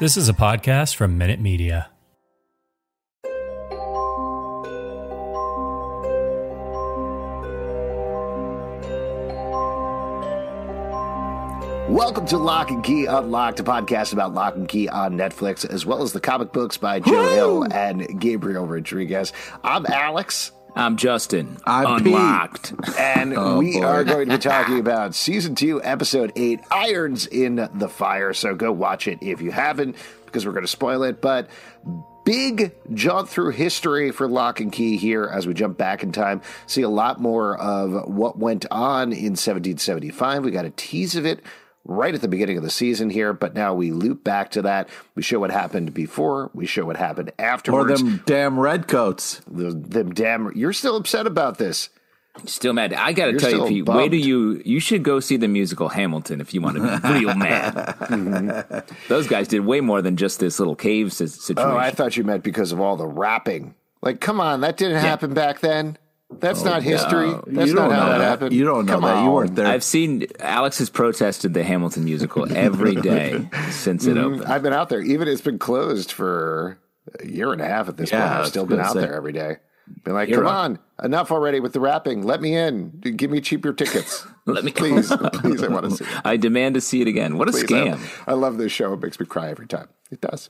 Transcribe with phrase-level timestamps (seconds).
[0.00, 1.90] This is a podcast from Minute Media.
[11.88, 15.84] Welcome to Lock and Key Unlocked, a podcast about Lock and Key on Netflix, as
[15.84, 19.32] well as the comic books by Joe Hill and Gabriel Rodriguez.
[19.64, 20.52] I'm Alex.
[20.74, 21.58] I'm Justin.
[21.64, 22.76] I'm Unlocked.
[22.76, 22.98] Pete.
[22.98, 23.84] And oh, we boy.
[23.84, 28.32] are going to be talking about season two, episode eight, Irons in the Fire.
[28.32, 31.20] So go watch it if you haven't, because we're going to spoil it.
[31.20, 31.48] But
[32.24, 36.42] big jump through history for Lock and Key here as we jump back in time.
[36.66, 40.44] See a lot more of what went on in 1775.
[40.44, 41.40] We got a tease of it
[41.88, 44.88] right at the beginning of the season here, but now we loop back to that.
[45.16, 48.00] We show what happened before, we show what happened afterwards.
[48.00, 49.40] Or them damn redcoats.
[49.50, 50.52] The, them damn.
[50.54, 51.88] You're still upset about this.
[52.44, 52.92] Still mad.
[52.92, 53.84] I got to tell you, Pete.
[53.84, 53.98] Bummed.
[53.98, 57.08] Wait till you you should go see the musical Hamilton if you want to be
[57.08, 57.74] real mad.
[57.74, 58.94] mm-hmm.
[59.08, 61.56] Those guys did way more than just this little cave situation.
[61.58, 63.74] Oh, I thought you meant because of all the rapping.
[64.02, 65.00] Like, come on, that didn't yeah.
[65.00, 65.98] happen back then.
[66.30, 67.28] That's oh, not history.
[67.28, 67.44] No.
[67.46, 68.18] That's you not how that.
[68.18, 68.52] that happened.
[68.54, 69.16] You don't know Come that.
[69.16, 69.24] On.
[69.24, 69.66] You weren't there.
[69.66, 74.34] I've seen Alex has protested the Hamilton musical every day since it mm-hmm.
[74.34, 74.44] opened.
[74.44, 75.00] I've been out there.
[75.00, 76.78] Even it's been closed for
[77.18, 78.40] a year and a half at this yeah, point.
[78.40, 79.00] I've still been out say.
[79.00, 79.56] there every day.
[80.04, 82.22] Been like, You're come on, enough already with the rapping.
[82.22, 83.00] Let me in.
[83.00, 84.26] Give me cheaper tickets.
[84.46, 85.62] Let me please, please.
[85.62, 86.04] I want to see.
[86.04, 86.10] It.
[86.24, 87.36] I demand to see it again.
[87.36, 88.00] What a please, scam!
[88.26, 88.92] I, I love this show.
[88.94, 89.88] It makes me cry every time.
[90.10, 90.48] It does.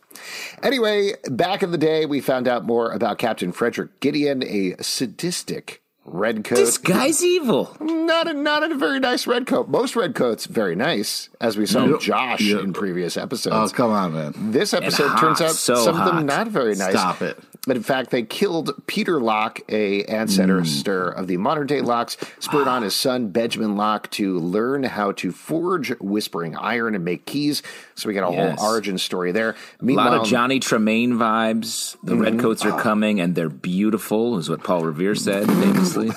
[0.62, 5.82] Anyway, back in the day, we found out more about Captain Frederick Gideon, a sadistic
[6.12, 6.56] red coat.
[6.56, 7.76] This guy's evil.
[7.80, 9.68] Not a, not a very nice red coat.
[9.68, 13.72] Most red coats very nice, as we saw Josh in previous episodes.
[13.72, 14.52] Oh come on, man!
[14.52, 16.08] This episode turns out so some hot.
[16.08, 16.92] of them not very nice.
[16.92, 17.38] Stop it.
[17.68, 21.18] But in fact, they killed Peter Locke, a ancestor mm.
[21.18, 25.32] of the modern day Lockes, spurred on his son Benjamin Locke to learn how to
[25.32, 27.62] forge whispering iron and make keys.
[27.94, 28.58] So we got a yes.
[28.58, 29.54] whole origin story there.
[29.82, 31.94] Meanwhile, a lot of Johnny Tremain vibes.
[32.02, 32.22] The mm-hmm.
[32.22, 36.10] redcoats are coming, and they're beautiful, is what Paul Revere said famously.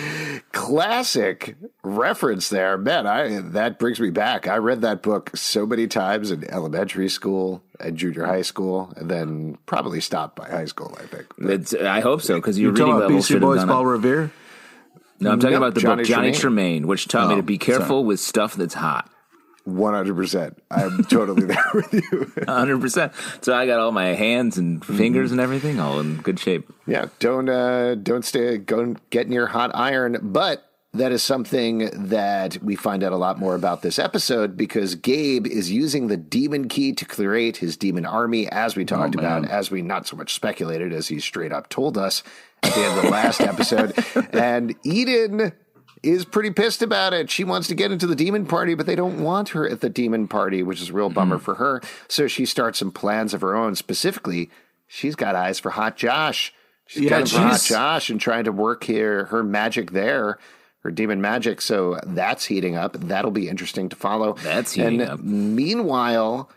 [0.52, 1.54] Classic
[1.88, 3.06] reference there, man.
[3.06, 4.46] I that brings me back.
[4.46, 9.10] I read that book so many times in elementary school and junior high school, and
[9.10, 10.96] then probably stopped by high school.
[11.00, 11.26] I think.
[11.38, 14.30] It's, I hope so because your you reading level should Boys, Paul Revere.
[15.20, 17.42] No, I'm talking about the Johnny book Johnny Tremain, Tremain which taught oh, me to
[17.42, 18.04] be careful sorry.
[18.04, 19.10] with stuff that's hot.
[19.64, 20.62] One hundred percent.
[20.70, 22.32] I'm totally there with you.
[22.46, 23.12] hundred percent.
[23.42, 25.34] So I got all my hands and fingers mm-hmm.
[25.34, 26.70] and everything all in good shape.
[26.86, 27.06] Yeah.
[27.18, 28.56] Don't uh, don't stay.
[28.56, 30.18] Go get near hot iron.
[30.22, 34.94] But that is something that we find out a lot more about this episode because
[34.94, 39.18] Gabe is using the demon key to create his demon army, as we talked oh,
[39.18, 42.22] about, as we not so much speculated as he straight up told us
[42.62, 43.94] at the end of the last episode.
[44.32, 45.52] And Eden
[46.02, 47.30] is pretty pissed about it.
[47.30, 49.90] She wants to get into the demon party, but they don't want her at the
[49.90, 51.42] demon party, which is a real bummer mm.
[51.42, 51.82] for her.
[52.08, 53.74] So she starts some plans of her own.
[53.74, 54.50] Specifically,
[54.86, 56.52] she's got eyes for Hot Josh.
[56.86, 60.38] She's yeah, got for Hot Josh and trying to work here her magic there,
[60.80, 61.60] her demon magic.
[61.60, 62.94] So that's heating up.
[62.94, 64.34] That'll be interesting to follow.
[64.42, 65.20] That's heating and up.
[65.20, 66.50] Meanwhile,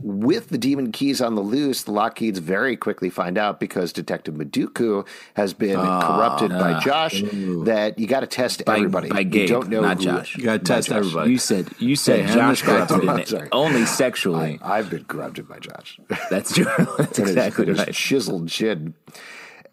[0.00, 4.34] with the demon keys on the loose, the Lockheeds very quickly find out because Detective
[4.34, 7.64] Mutuku has been corrupted uh, by Josh ooh.
[7.64, 9.08] that you got to test by, everybody.
[9.08, 10.36] By Gabe, you don't know not who, Josh.
[10.36, 11.30] You got to test everybody.
[11.30, 14.58] You said you said hey, Josh corrupted only sexually.
[14.62, 16.00] I, have been corrupted by Josh.
[16.28, 16.66] That's true.
[16.98, 17.92] That's exactly right.
[17.92, 18.94] Chiseled chin.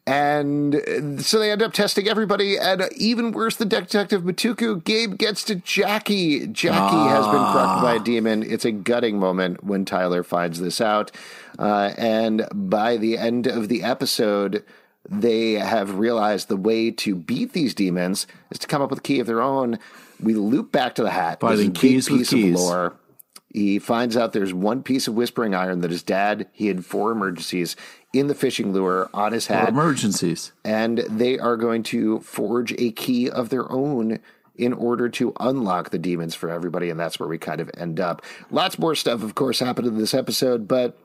[0.07, 5.43] And so they end up testing everybody, and even worse than Detective Mutuku, Gabe gets
[5.43, 6.47] to Jackie.
[6.47, 7.09] Jackie ah.
[7.09, 8.41] has been corrupted by a demon.
[8.41, 11.11] It's a gutting moment when Tyler finds this out.
[11.59, 14.63] Uh, and by the end of the episode,
[15.07, 19.03] they have realized the way to beat these demons is to come up with a
[19.03, 19.77] key of their own.
[20.19, 21.41] We loop back to the hat.
[21.41, 22.55] Finding keys piece keys.
[22.55, 22.93] of lore.
[23.53, 27.75] He finds out there's one piece of whispering iron that his dad hid for emergencies
[28.13, 29.69] in the fishing lure on his hat.
[29.69, 30.51] Emergencies.
[30.63, 34.19] And they are going to forge a key of their own
[34.55, 36.89] in order to unlock the demons for everybody.
[36.89, 38.21] And that's where we kind of end up.
[38.49, 40.67] Lots more stuff, of course, happened in this episode.
[40.67, 40.97] But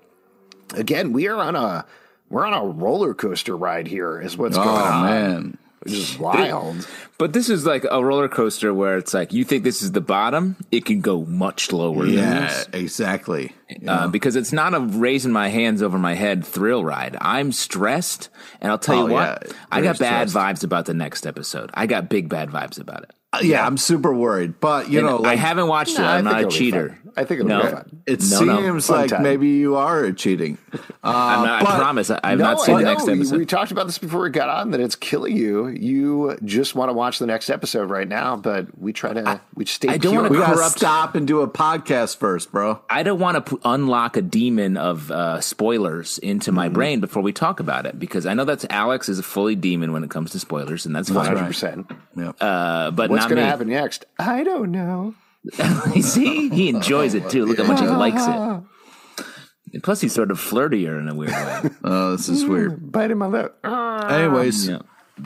[0.74, 1.86] again, we are on a.
[2.28, 5.04] We're on a roller coaster ride here, is what's oh, going on.
[5.04, 5.58] man.
[5.92, 6.86] is wild.
[7.18, 10.02] But this is like a roller coaster where it's like you think this is the
[10.02, 12.04] bottom, it can go much lower.
[12.04, 12.68] than Yeah, this.
[12.74, 13.52] exactly.
[13.88, 17.16] Uh, because it's not a raising my hands over my head thrill ride.
[17.20, 18.28] I'm stressed,
[18.60, 20.60] and I'll tell Oh, you what, yeah, I got bad stressed.
[20.60, 21.70] vibes about the next episode.
[21.74, 23.10] I got big bad vibes about it.
[23.36, 26.06] Uh, yeah, I'm super worried, but you And know, I like, haven't watched No, it.
[26.08, 26.98] I I'm not a cheater.
[27.18, 28.02] I think it'll no, be fun.
[28.06, 28.56] it No, no.
[28.60, 29.22] seems Fun like time.
[29.22, 30.58] maybe you are cheating.
[30.74, 32.10] Uh, I'm not, I promise.
[32.10, 32.90] I, I've no, not seen I the know.
[32.92, 33.38] next episode.
[33.38, 35.68] We talked about this before we got on that it's killing you.
[35.68, 39.64] You just want to watch the next episode right now, but we try to we
[39.64, 40.22] stay I don't pure.
[40.24, 42.80] wanna we gotta corrupt- stop and do a podcast first, bro.
[42.90, 46.56] I don't want to p- unlock a demon of uh, spoilers into Mm-hmm.
[46.56, 49.54] my brain before we talk about it because I know that's Alex is a fully
[49.56, 51.24] demon when it comes to spoilers, and that's fine.
[51.24, 51.90] hundred percent.
[52.40, 54.04] Uh, but What's not going to happen next?
[54.18, 55.14] I don't know.
[56.00, 57.44] See, he enjoys it too.
[57.46, 58.62] Look how much he likes it.
[59.74, 61.70] And plus, he's sort of flirtier in a weird way.
[61.84, 62.72] Oh, this is weird.
[62.80, 63.56] Mm, Biting my lip.
[63.64, 64.78] Uh, Anyways, Yeah.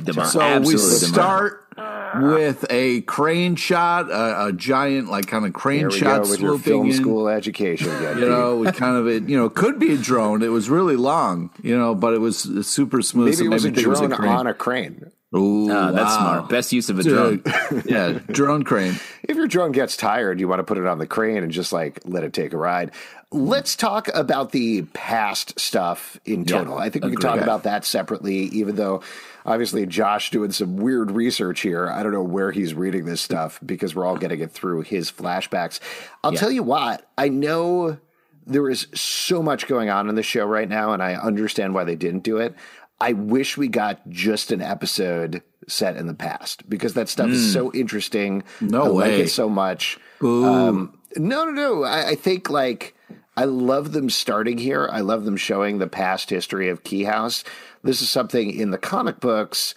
[0.04, 1.14] Demar- so we absolutely demonic.
[1.14, 2.20] start uh.
[2.34, 6.30] with a crane shot, a, a giant, like kind of crane Here we shot go
[6.30, 6.92] with your swooping film in.
[6.92, 8.18] school education again.
[8.18, 9.28] You know, we kind of it.
[9.28, 10.42] You know, could be a drone.
[10.42, 11.50] It was really long.
[11.62, 13.26] You know, but it was super smooth.
[13.26, 14.30] maybe so it was a maybe think drone crane.
[14.32, 15.10] on a crane.
[15.36, 16.18] Ooh, Ah, that's wow.
[16.18, 16.48] smart.
[16.48, 17.42] Best use of a drone.
[17.84, 18.94] Yeah, drone crane.
[19.22, 21.72] If your drone gets tired, you want to put it on the crane and just
[21.72, 22.90] like let it take a ride.
[23.32, 26.78] Let's talk about the past stuff in total.
[26.78, 27.44] I think we can talk Agreed.
[27.44, 29.02] about that separately, even though
[29.46, 31.88] obviously Josh doing some weird research here.
[31.88, 35.12] I don't know where he's reading this stuff because we're all getting it through his
[35.12, 35.78] flashbacks.
[36.24, 37.98] I'll tell you what, I know
[38.46, 41.84] there is so much going on in the show right now, and I understand why
[41.84, 42.56] they didn't do it.
[43.00, 47.52] I wish we got just an episode set in the past because that stuff is
[47.52, 48.42] so interesting.
[48.60, 49.98] No I like it so much.
[50.22, 51.84] Um, no, no, no.
[51.84, 52.94] I, I think like
[53.36, 54.88] I love them starting here.
[54.92, 57.44] I love them showing the past history of Key House.
[57.82, 59.74] This is something in the comic books.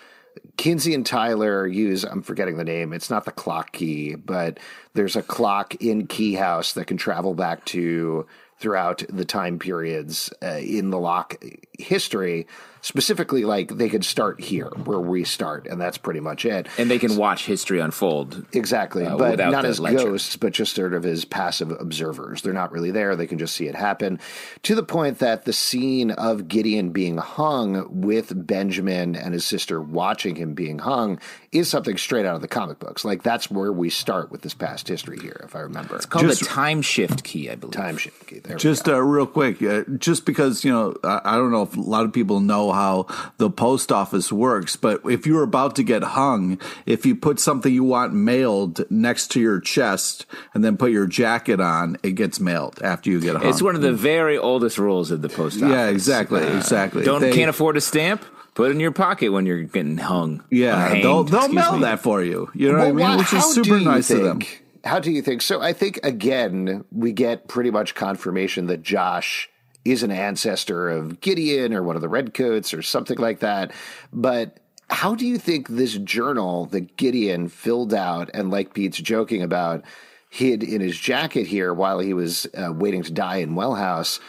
[0.58, 4.60] Kinsey and Tyler use, I'm forgetting the name, it's not the clock key, but
[4.94, 8.28] there's a clock in Key House that can travel back to
[8.58, 11.42] throughout the time periods uh, in the lock
[11.78, 12.48] history.
[12.86, 16.68] Specifically, like they could start here where we start, and that's pretty much it.
[16.78, 18.46] and they can watch history unfold.
[18.52, 20.10] Exactly, uh, but not as lecture.
[20.10, 22.42] ghosts, but just sort of as passive observers.
[22.42, 24.20] They're not really there; they can just see it happen.
[24.64, 29.82] To the point that the scene of Gideon being hung with Benjamin and his sister
[29.82, 31.20] watching him being hung
[31.54, 33.06] is something straight out of the comic books.
[33.06, 35.96] Like that's where we start with this past history here, if I remember.
[35.96, 37.74] It's called Just- the time shift key, I believe.
[37.74, 38.28] Time shift.
[38.28, 38.40] key.
[38.40, 41.78] there Just uh, real quick, uh, just because you know, I, I don't know if
[41.78, 45.84] a lot of people know how the post office works, but if you're about to
[45.84, 50.78] get hung, if you put something you want mailed next to your chest and then
[50.78, 53.48] put your jacket on, it gets mailed after you get hung.
[53.48, 55.70] It's one of the very oldest rules of the post office.
[55.70, 57.04] yeah, exactly, uh, exactly.
[57.04, 58.24] Don't They- can't afford a stamp.
[58.56, 60.44] Put it in your pocket when you're getting hung.
[60.52, 61.82] Yeah, hanged, they'll they'll mail me.
[61.82, 62.52] that for you.
[62.54, 63.00] You know what I mean?
[63.00, 64.42] why- Which is super do you nice of them.
[64.84, 65.42] How do you think?
[65.42, 69.50] So I think again we get pretty much confirmation that Josh
[69.86, 73.72] is an ancestor of Gideon or one of the Redcoats or something like that.
[74.12, 74.58] But
[74.90, 79.84] how do you think this journal that Gideon filled out and like Pete's joking about
[80.30, 84.20] hid in his jacket here while he was uh, waiting to die in Wellhouse?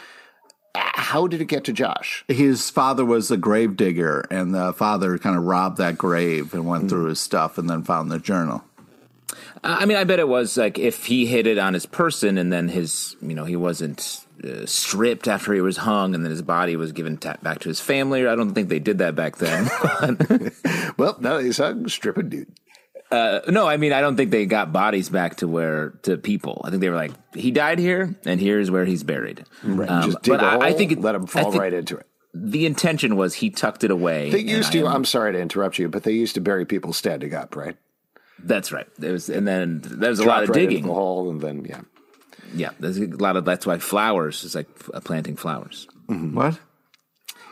[0.73, 2.25] uh, How did it get to Josh?
[2.27, 6.65] His father was a grave digger, and the father kind of robbed that grave and
[6.65, 8.63] went through his stuff and then found the journal.
[9.63, 12.37] Uh, I mean, I bet it was like if he hid it on his person
[12.37, 16.31] and then his, you know, he wasn't uh, stripped after he was hung and then
[16.31, 18.27] his body was given ta- back to his family.
[18.27, 19.69] I don't think they did that back then.
[20.97, 22.47] Well, no, he's a stripping dude.
[23.11, 26.61] Uh, no, I mean, I don't think they got bodies back to where to people.
[26.63, 29.45] I think they were like, he died here, and here's where he's buried.
[29.63, 29.89] Right.
[29.89, 31.97] Um, Just dig but a I, hole, I think it, let him fall right into
[31.97, 32.07] it.
[32.33, 34.31] The intention was he tucked it away.
[34.31, 34.87] They used to.
[34.87, 37.77] I'm sorry to interrupt you, but they used to bury people standing up, right?
[38.39, 38.87] That's right.
[38.97, 40.87] There was, and then there was a lot of right digging.
[40.87, 41.81] the hole, and then yeah.
[42.53, 43.45] Yeah, there's a lot of.
[43.45, 45.87] That's why flowers is like uh, planting flowers.
[46.07, 46.59] What?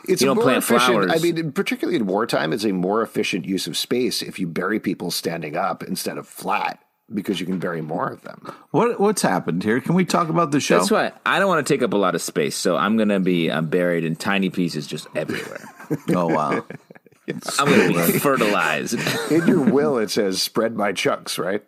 [0.06, 1.10] It's You a don't more plant efficient.
[1.10, 4.78] I mean, particularly in wartime, it's a more efficient use of space if you bury
[4.78, 6.78] people standing up instead of flat
[7.12, 8.52] because you can bury more of them.
[8.70, 9.80] What what's happened here?
[9.80, 10.78] Can we talk about the show?
[10.78, 13.20] That's why I don't want to take up a lot of space, so I'm gonna
[13.20, 15.64] be I'm buried in tiny pieces just everywhere.
[16.14, 16.64] Oh wow.
[17.58, 18.98] I'm gonna be fertilized.
[19.30, 21.62] In your will, it says "spread my chunks," right?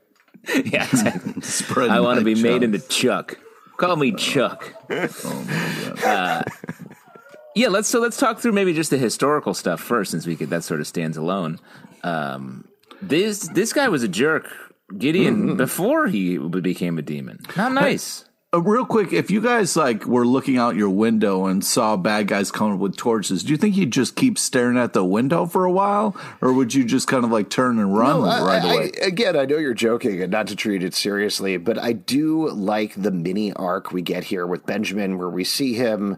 [0.65, 1.41] yeah, exactly.
[1.43, 3.39] Spread I want to be made into Chuck.
[3.77, 4.73] Call me Chuck.
[4.91, 6.43] Uh,
[7.55, 10.51] yeah, let's so let's talk through maybe just the historical stuff first, since we could
[10.51, 11.59] that sort of stands alone.
[12.05, 12.69] Um,
[13.03, 14.47] this this guy was a jerk,
[14.97, 17.41] Gideon, before he became a demon.
[17.57, 18.26] Not nice.
[18.57, 22.27] Uh, real quick, if you guys like were looking out your window and saw bad
[22.27, 25.65] guys coming with torches, do you think you'd just keep staring at the window for
[25.65, 28.63] a while, or would you just kind of like turn and run No, I- right
[28.65, 28.93] I- away?
[29.03, 32.95] again, I know you're joking and not to treat it seriously, but I do like
[32.97, 36.17] the mini arc we get here with Benjamin, where we see him.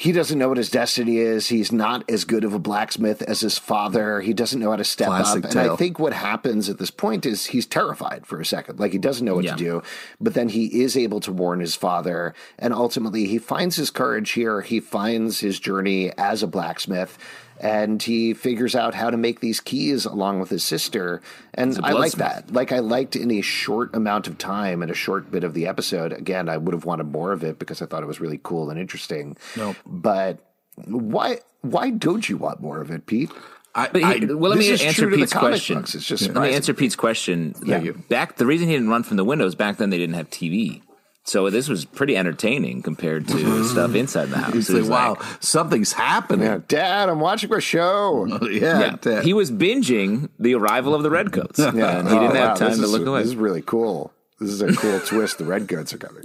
[0.00, 1.48] He doesn't know what his destiny is.
[1.48, 4.20] He's not as good of a blacksmith as his father.
[4.20, 5.50] He doesn't know how to step Classic up.
[5.50, 8.78] And I think what happens at this point is he's terrified for a second.
[8.78, 9.56] Like he doesn't know what Yeah.
[9.56, 9.82] to do.
[10.20, 12.32] But then he is able to warn his father.
[12.60, 14.60] And ultimately, he finds his courage here.
[14.60, 17.18] He finds his journey as a blacksmith.
[17.60, 21.20] And he figures out how to make these keys along with his sister.
[21.54, 22.52] And I like that.
[22.52, 25.66] Like I liked in a short amount of time and a short bit of the
[25.66, 26.12] episode.
[26.12, 28.70] Again, I would have wanted more of it because I thought it was really cool
[28.70, 29.36] and interesting.
[29.56, 29.76] Nope.
[29.86, 30.38] But
[30.84, 33.30] why why don't you want more of it, Pete?
[33.74, 35.78] I, But he, I- well, let me answer true to the Pete's question.
[35.78, 37.54] It's just let me answer Pete's question.
[37.54, 37.94] Thank you.
[38.08, 40.82] Back the reason he didn't run from the windows back then they didn't have TV,
[41.28, 44.54] so this was pretty entertaining compared to stuff inside the house.
[44.54, 46.46] it's It like, wow, like- something's happening.
[46.46, 48.26] Yeah, Dad, I'm watching my show.
[48.50, 51.68] Yeah, yeah, that- he was binging the arrival of the redcoats, Yeah.
[51.98, 53.20] and he didn't Oh, have wow, time this to is- look away.
[53.20, 54.12] This is really cool.
[54.40, 55.38] This is a cool twist.
[55.38, 56.22] The redcoats are coming.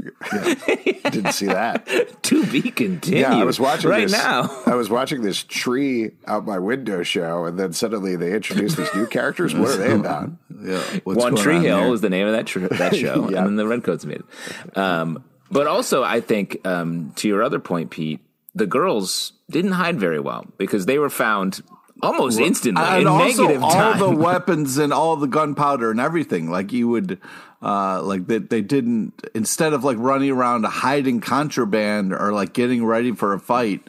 [1.12, 1.88] Didn't see that.
[2.24, 3.22] to be continued.
[3.22, 4.50] Yeah, I was watching right this, now.
[4.66, 8.94] I was watching this tree out my window show, and then suddenly they introduced these
[8.94, 9.56] new characters.
[9.56, 10.30] What are they about?
[10.64, 10.82] yeah.
[11.04, 11.94] What's One Tree on Hill here?
[11.94, 13.40] is the name of that tr- that show, Yeah.
[13.40, 14.78] and then the Redcoats made it.
[14.78, 18.20] Um, but also, I think um, to your other point, Pete,
[18.56, 21.62] the girls didn't hide very well because they were found
[22.02, 24.00] almost instantly and in also negative all time.
[24.00, 26.50] the weapons and all the gunpowder and everything.
[26.50, 27.20] Like you would,
[27.64, 32.86] uh, like that they didn't instead of like running around hiding contraband or like getting
[32.86, 33.82] ready for a fight.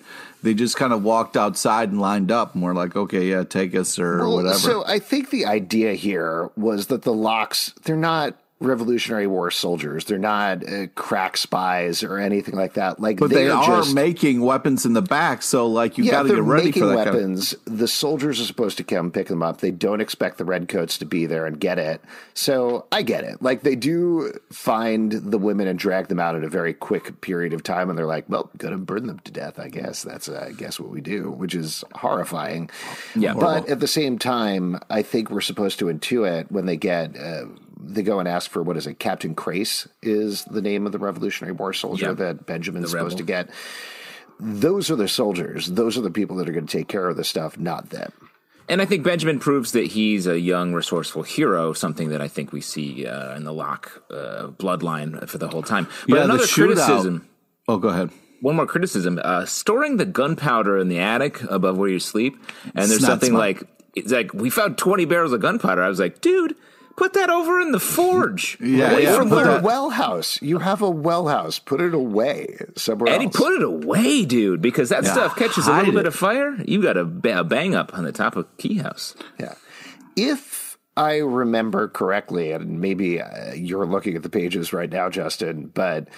[0.43, 3.75] They just kind of walked outside and lined up, and we're like, okay, yeah, take
[3.75, 4.59] us or Well, whatever.
[4.59, 10.05] So I think the idea here was that the locks, they're not Revolutionary War soldiers.
[10.05, 13.01] They're not uh, crack spies or anything like that.
[13.01, 16.23] Like, but they, are just, making weapons in the back, so like you yeah, got
[16.23, 16.97] to get ready making for that.
[16.97, 17.55] Kind of, weapons.
[17.65, 19.61] The soldiers are supposed to come pick them up.
[19.61, 22.01] They don't expect the redcoats to be there and get it.
[22.33, 23.43] So I get it.
[23.43, 27.53] Like they do find the women and drag them out in a very quick period
[27.53, 30.47] of time, and they're like, "Well, gonna burn them to death." I guess that's uh,
[30.49, 32.71] I guess what we do, which is horrifying.
[33.17, 37.17] Yeah, but at the same time, I think we're supposed to intuit when they get.
[37.17, 37.47] Uh,
[37.87, 38.99] they go and ask for what is it?
[38.99, 42.13] Captain Crace is the name of the Revolutionary War soldier Yeah.
[42.15, 43.19] that Benjamin's The supposed rebel.
[43.19, 43.51] to get
[44.41, 45.69] those are the soldiers.
[45.69, 48.13] Those are the people that are going to take care of the stuff, not them.
[48.69, 52.51] And I think Benjamin proves that he's a young, resourceful hero, something that I think
[52.53, 55.87] we see uh, in the Locke uh, bloodline for the whole time.
[56.09, 56.67] But Yeah, the another shootout.
[56.75, 57.29] criticism.
[57.69, 58.11] oh, go ahead.
[58.41, 62.73] one more criticism: uh, storing the gunpowder in the attic above where you sleep, and
[62.75, 63.41] there's It's not something smart.
[63.41, 63.63] like
[63.95, 65.83] it's like we found 20 barrels of gunpowder.
[65.83, 66.57] I was like, dude,
[66.97, 68.57] put that over in the forge.
[68.61, 69.59] Yeah, away yeah, from put where.
[69.59, 70.41] a well house.
[70.43, 71.59] You have a well house.
[71.59, 73.37] Put it away somewhere And he else.
[73.37, 76.57] put it away, dude, because that Yeah, stuff catches a hide little bit of fire.
[76.67, 77.01] You got a,
[77.39, 79.15] a bang up on the top of key house.
[79.39, 79.55] Yeah.
[80.17, 85.67] If I remember correctly, and maybe uh, you're looking at the pages right now, Justin,
[85.75, 86.09] but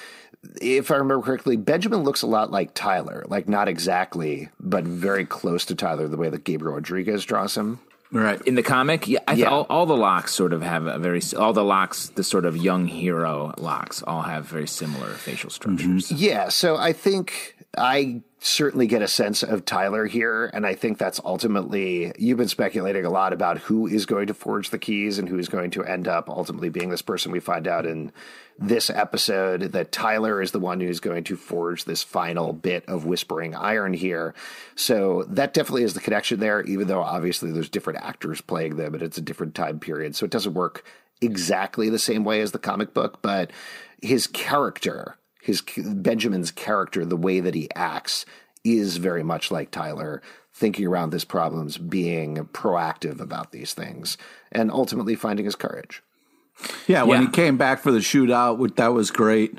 [0.61, 3.25] if I remember correctly, Benjamin looks a lot like Tyler.
[3.27, 7.81] Like, not exactly, but very close to Tyler, the way that Gabriel Rodriguez draws him.
[8.13, 8.41] Right.
[8.43, 9.49] In the comic, yeah, Yeah.
[9.51, 12.57] all, all the locks sort of have a very all the locks, the sort of
[12.57, 16.07] young hero locks, all have very similar facial structures.
[16.09, 16.17] Mm-hmm.
[16.17, 20.99] Yeah, so I think I certainly get a sense of Tyler here, and I think
[20.99, 25.19] that's ultimately you've been speculating a lot about who is going to forge the keys
[25.19, 27.33] and who is going to end up ultimately being this person.
[27.33, 28.13] We find out in
[28.59, 33.05] this episode that Tyler is the one who's going to forge this final bit of
[33.05, 34.35] whispering iron here.
[34.75, 38.95] So that definitely is the connection there, even though obviously there's different actors playing them
[38.95, 40.17] and it's a different time period.
[40.17, 40.85] So it doesn't work
[41.21, 43.51] exactly the same way as the comic book, but
[44.01, 45.17] his character
[45.47, 48.27] his Benjamin's character, the way that he acts,
[48.65, 50.21] is very much like Tyler,
[50.53, 54.19] thinking around his problems, being proactive about these things,
[54.51, 56.03] and ultimately finding his courage.
[56.87, 57.27] Yeah, when Yeah.
[57.29, 59.57] he came back for the shootout, that was great.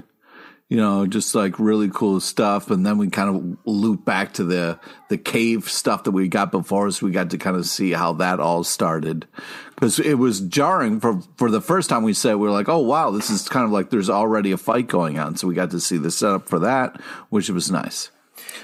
[0.69, 2.69] You know, just like really cool stuff.
[2.69, 6.51] And then we kind of loop back to the the cave stuff that we got
[6.51, 7.01] before us.
[7.01, 9.27] We got to kind of see how that all started
[9.75, 12.79] because it was jarring for for the first time we said we were like, oh
[12.79, 15.37] wow, this is kind of like there's already a fight going on.
[15.37, 18.11] So we got to see the setup for that, which was nice.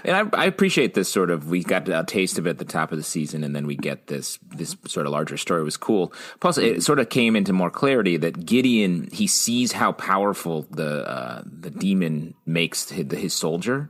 [0.04, 1.50] And I, I appreciate this sort of.
[1.50, 3.76] We got a taste of it at the top of the season, and then we
[3.76, 5.62] get this this sort of larger story.
[5.62, 6.14] It was cool.
[6.40, 11.08] Plus, it sort of came into more clarity that Gideon he sees how powerful the
[11.10, 13.90] uh, the demon makes his, his soldier,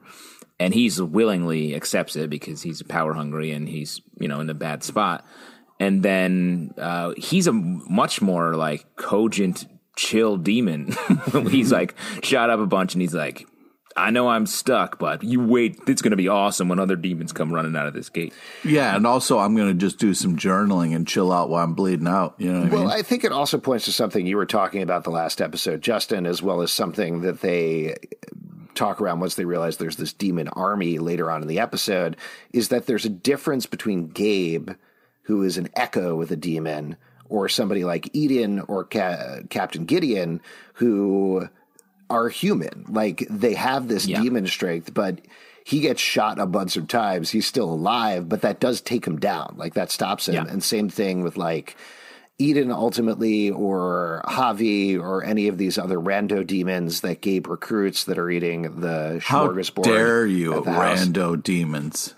[0.60, 4.56] and he's willingly accepts it because he's power hungry and he's you know in a
[4.56, 5.26] bad spot.
[5.80, 10.94] And then uh, he's a much more like cogent chill demon.
[11.50, 13.48] he's like shot up a bunch, and he's like,
[13.96, 15.80] I know I'm stuck, but you wait.
[15.88, 18.34] It's going to be awesome when other demons come running out of this gate.
[18.64, 21.74] Yeah, and also I'm going to just do some journaling and chill out while I'm
[21.74, 22.36] bleeding out.
[22.38, 22.92] You know what I Well, mean?
[22.92, 26.26] I think it also points to something you were talking about the last episode, Justin,
[26.26, 27.96] as well as something that they
[28.76, 32.18] talk around once they realize there's this demon army later on in the episode,
[32.52, 34.72] is that there's a difference between Gabe,
[35.24, 36.98] who is an echo with a demon,
[37.30, 40.42] or somebody like Eden or Ca- Captain Gideon,
[40.74, 41.48] who
[42.14, 42.86] are human.
[42.88, 44.22] Like they have this Yeah.
[44.22, 45.20] demon strength, but
[45.66, 47.30] he gets shot a bunch of times.
[47.32, 49.56] He's still alive, but that does take him down.
[49.58, 50.36] Like that stops him.
[50.36, 50.46] Yeah.
[50.52, 51.76] And same thing with like
[52.40, 58.18] Eden ultimately, or Javi, or any of these other rando demons that Gabe recruits that
[58.18, 59.84] are eating the How smorgasbord.
[59.84, 61.06] dare you, at house.
[61.06, 62.16] rando demons?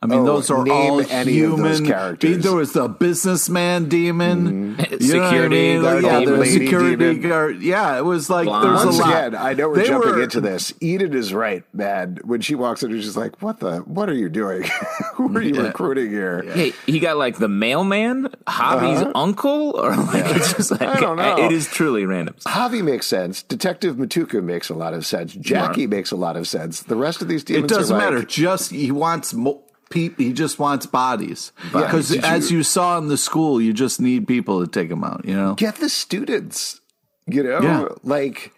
[0.00, 1.86] I mean, Oh, those are all any of those human.
[1.86, 2.42] characters.
[2.44, 5.02] There was the businessman demon, mm-hmm.
[5.04, 5.82] You know what I Security mean?
[5.82, 6.34] guard yeah, demon.
[6.34, 7.28] the Lady security demon.
[7.28, 7.62] guard.
[7.62, 8.64] Yeah, it was like Blonde.
[8.64, 9.08] there's Once a lot.
[9.26, 10.72] again, I know we're They jumping were- into this.
[10.80, 12.18] Eden is right, man.
[12.22, 13.78] When she walks in, she's like, "What the?
[13.80, 14.62] What are you doing?
[15.14, 19.12] Who are you recruiting here?" Hey, he got like the mailman, Javi's uh-huh.
[19.16, 21.38] uncle, or like it's just like I don't know.
[21.44, 22.36] it is truly random.
[22.46, 23.42] Javi makes sense.
[23.42, 25.32] Detective Mutuku makes a lot of sense.
[25.34, 26.82] Jackie makes a lot of sense.
[26.84, 28.24] The rest of these demons, It doesn't are like, matter.
[28.24, 31.52] Just he wants mo- peop He just wants bodies.
[31.72, 34.88] Because did as you- you saw in the school, you just need people to take
[34.88, 35.24] them out.
[35.24, 35.54] You know.
[35.54, 36.80] Get the students.
[37.26, 37.88] You know, Yeah.
[38.02, 38.52] like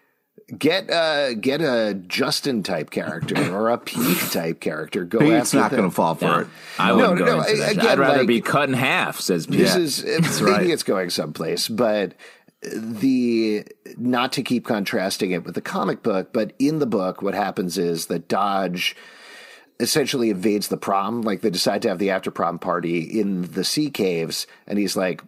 [0.59, 5.05] get uh get a Justin type character or a Pete type character.
[5.05, 6.41] Go Pete's after not going to fall for Yeah.
[6.43, 6.47] it.
[6.79, 9.59] I No, wouldn't no, no, again, I'd rather like- be cut in half, says Pete.
[9.59, 10.67] This Yeah, is maybe right.
[10.71, 12.15] it's going someplace, but
[12.63, 13.65] the
[13.97, 17.79] not to keep contrasting it with the comic book, but in the book, what happens
[17.79, 18.95] is that Dodge
[19.81, 21.23] essentially invades the prom.
[21.23, 24.97] Like they decide to have the after prom party in the sea caves, and he's
[24.97, 25.23] like,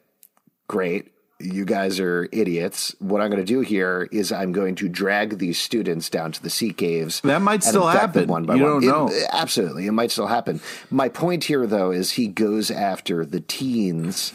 [0.68, 1.08] "Great."
[1.40, 2.94] You guys are idiots.
[3.00, 6.40] What I'm going to do here is I'm going to drag these students down to
[6.40, 7.20] the sea caves.
[7.22, 8.28] That might still happen.
[8.28, 8.70] One by You one.
[8.80, 9.08] don't know.
[9.10, 10.60] It- absolutely, it might still happen.
[10.88, 14.32] My point here, though, is he goes after the teens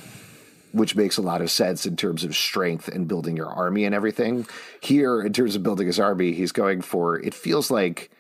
[0.74, 3.96] which makes a lot of sense in terms of strength and building your army and
[3.96, 4.46] everything.
[4.82, 8.12] Here, in terms of building his army, he's going for it feels like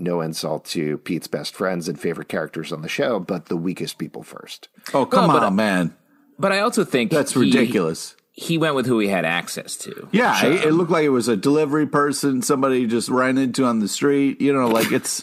[0.00, 3.98] no insult to Pete's best friends and favorite characters on the show, but the weakest
[3.98, 4.68] people first.
[4.94, 5.96] Oh come Well, but- on, man.
[6.38, 8.16] But I also think That's he- ridiculous.
[8.32, 10.08] He went with who he had access to.
[10.12, 13.64] Yeah, it, it um, looked like it was a delivery person, somebody just ran into
[13.66, 14.40] on the street.
[14.40, 15.22] You know, like it's,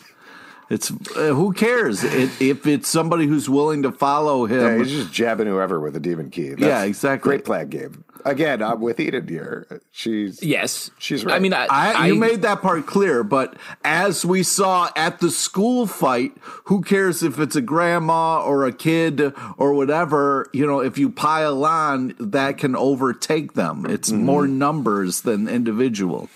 [0.69, 4.84] it's uh, who cares it, if it's somebody who's willing to follow Yeah, him.
[4.84, 6.49] he's just jabbing whoever with a demon key.
[6.49, 7.30] That's Yeah, exactly.
[7.30, 7.95] Great plan, Gabe.
[8.25, 9.82] Again, I'm with Eden here.
[9.91, 11.41] She's Yes, She's I right.
[11.41, 15.32] mean, I, I, I you made that part clear, but as we saw at the
[15.32, 16.34] school fight,
[16.65, 20.49] who cares if it's a grandma or a kid or whatever?
[20.51, 23.86] You know, if you pile on, that can overtake them.
[23.88, 24.25] It's Mm-hmm.
[24.25, 26.27] more numbers than individual.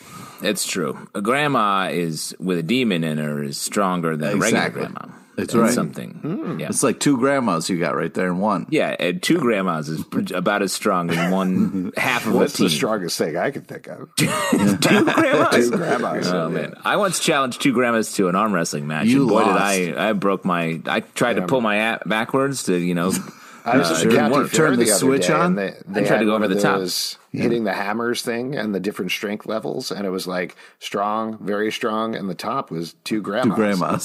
[0.44, 1.08] It's true.
[1.16, 4.82] A grandma is with a demon in her is stronger than Exactly.
[4.82, 5.16] a regular grandma.
[5.38, 5.74] That's That's right.
[5.74, 6.58] Something.
[6.60, 6.68] Yeah.
[6.68, 8.68] It's like two grandmas you got right there in one.
[8.70, 12.66] Yeah, and two grandmas is about as strong as one half of what's a team.
[12.66, 14.10] the strongest thing I can think of?
[14.18, 14.28] two
[15.06, 15.70] grandmas.
[15.70, 16.28] Two grandmas.
[16.32, 19.46] Oh man, I once challenged two grandmas to an arm wrestling match, You and boy
[19.46, 19.78] lost.
[19.78, 20.10] did I!
[20.10, 20.82] I broke my.
[20.86, 23.12] I tried to pull my app backwards to you know.
[23.64, 24.52] I was uh, at it didn't County work.
[24.52, 25.58] Turn the other switch on?
[25.58, 26.82] and They, they I tried to go over of the top.
[27.34, 31.38] Those Hitting the hammers thing and the different strength levels, and it was like strong,
[31.40, 33.56] very strong, and the top was two grandmas.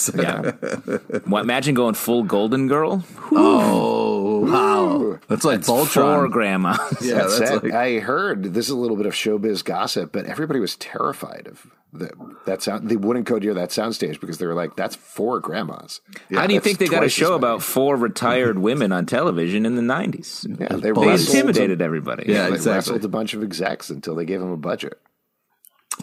[0.06, 0.12] Two grandmas.
[0.16, 0.98] Yeah.
[1.26, 3.04] Well, imagine going full Golden Girl.
[3.32, 5.18] Oh, wow.
[5.28, 6.30] That's like Four Voltron.
[6.30, 6.78] grandmas.
[7.00, 10.26] Yeah, That's, that's like- I heard this is a little bit of showbiz gossip, but
[10.26, 12.10] everybody was terrified of the,
[12.44, 12.88] that sound.
[12.90, 16.52] They wouldn't go near that soundstage because they were like, "That's four grandmas." How do
[16.52, 20.46] you think they got a show about four retired women on television in the nineties?
[20.58, 22.24] Yeah, they They intimidated everybody.
[22.28, 22.98] Yeah, they exactly.
[23.16, 25.00] Wrestled a bunch of execs until they gave him a budget.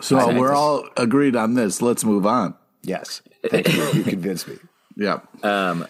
[0.02, 0.40] So Exactly.
[0.40, 1.82] we're all agreed on this.
[1.82, 2.56] Let's move on.
[2.82, 3.84] Yes, thank you.
[3.94, 4.58] You convinced me.
[4.96, 5.22] Yeah.
[5.42, 5.88] Um,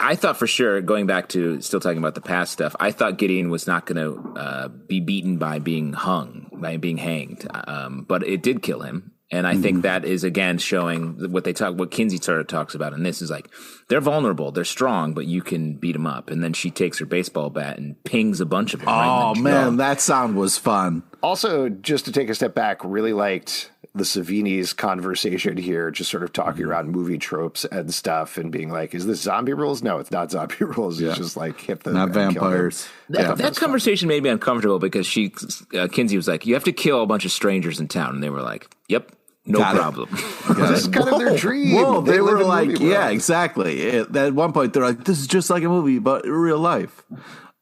[0.00, 3.18] I thought for sure, going back to still talking about the past stuff, I thought
[3.18, 8.04] Gideon was not going to uh, be beaten by being hung, by being hanged, um,
[8.08, 9.10] but it did kill him.
[9.30, 9.80] And I think hmm.
[9.82, 13.20] that is again showing what they talk, what Kinsey sort of talks about in this
[13.20, 13.48] is like
[13.88, 16.30] they're vulnerable, they're strong, but you can beat them up.
[16.30, 18.88] And then she takes her baseball bat and pings a bunch of them.
[18.88, 21.02] Oh in the oh, man, that sound was fun.
[21.22, 26.22] Also, just to take a step back, really liked the Savini's conversation here, just sort
[26.22, 26.70] of talking Mm-hmm.
[26.70, 29.82] around movie tropes and stuff, and being like, "Is this zombie rules?
[29.82, 31.00] No, it's not zombie rules.
[31.00, 31.08] Yeah.
[31.10, 32.88] It's just like hit the Not and them." vampires.
[33.10, 33.34] That, Yeah.
[33.34, 35.32] that conversation made me uncomfortable because she,
[35.74, 38.22] uh, Kinsey was like, "You have to kill a bunch of strangers in town," and
[38.22, 39.12] they were like, "Yep,
[39.46, 40.08] no Got problem."
[40.56, 41.74] This is kind of their dream.
[41.76, 43.12] Whoa, they, live were like, yeah, world.
[43.12, 43.80] exactly.
[43.80, 47.02] It- at one point, they're like, this is just like a movie, but real life.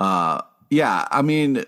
[0.00, 1.64] Uh, yeah, I mean,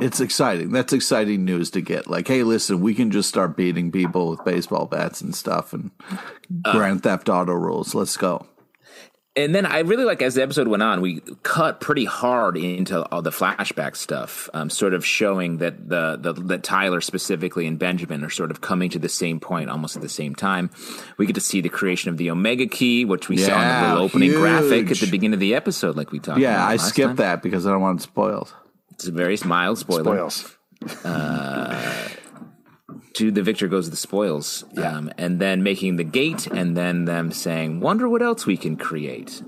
[0.00, 0.72] It's exciting.
[0.72, 2.08] That's exciting news to get.
[2.08, 5.90] Like, hey, listen, we can just start beating people with baseball bats and stuff and
[6.64, 7.94] Grand Theft Auto rules.
[7.94, 8.46] Let's go.
[9.36, 13.08] And then I really like as the episode went on, we cut pretty hard into
[13.12, 17.78] all the flashback stuff, um, sort of showing that the, the that Tyler specifically and
[17.78, 20.68] Benjamin are sort of coming to the same point almost at the same time.
[21.16, 23.88] We get to see the creation of the Omega Key, which we saw in the
[23.90, 26.40] little opening graphic at the beginning of the episode, like we talked.
[26.40, 27.16] Yeah, I skipped time.
[27.16, 28.52] that because I don't want it spoiled.
[29.00, 30.28] It's a very mild spoiler.
[30.28, 30.56] Spoils.
[33.14, 37.32] to the victor goes the spoils, um, and then making the gate, and then them
[37.32, 39.42] saying, "Wonder what else we can create."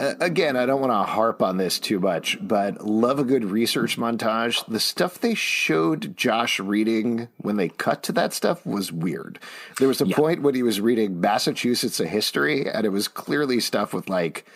[0.00, 3.98] Again, I don't want to harp on this too much, but love a good research
[3.98, 4.64] montage.
[4.66, 9.38] The stuff they showed Josh reading when they cut to that stuff was weird.
[9.78, 13.60] There was a point when he was reading Massachusetts a history, and it was clearly
[13.60, 14.46] stuff with like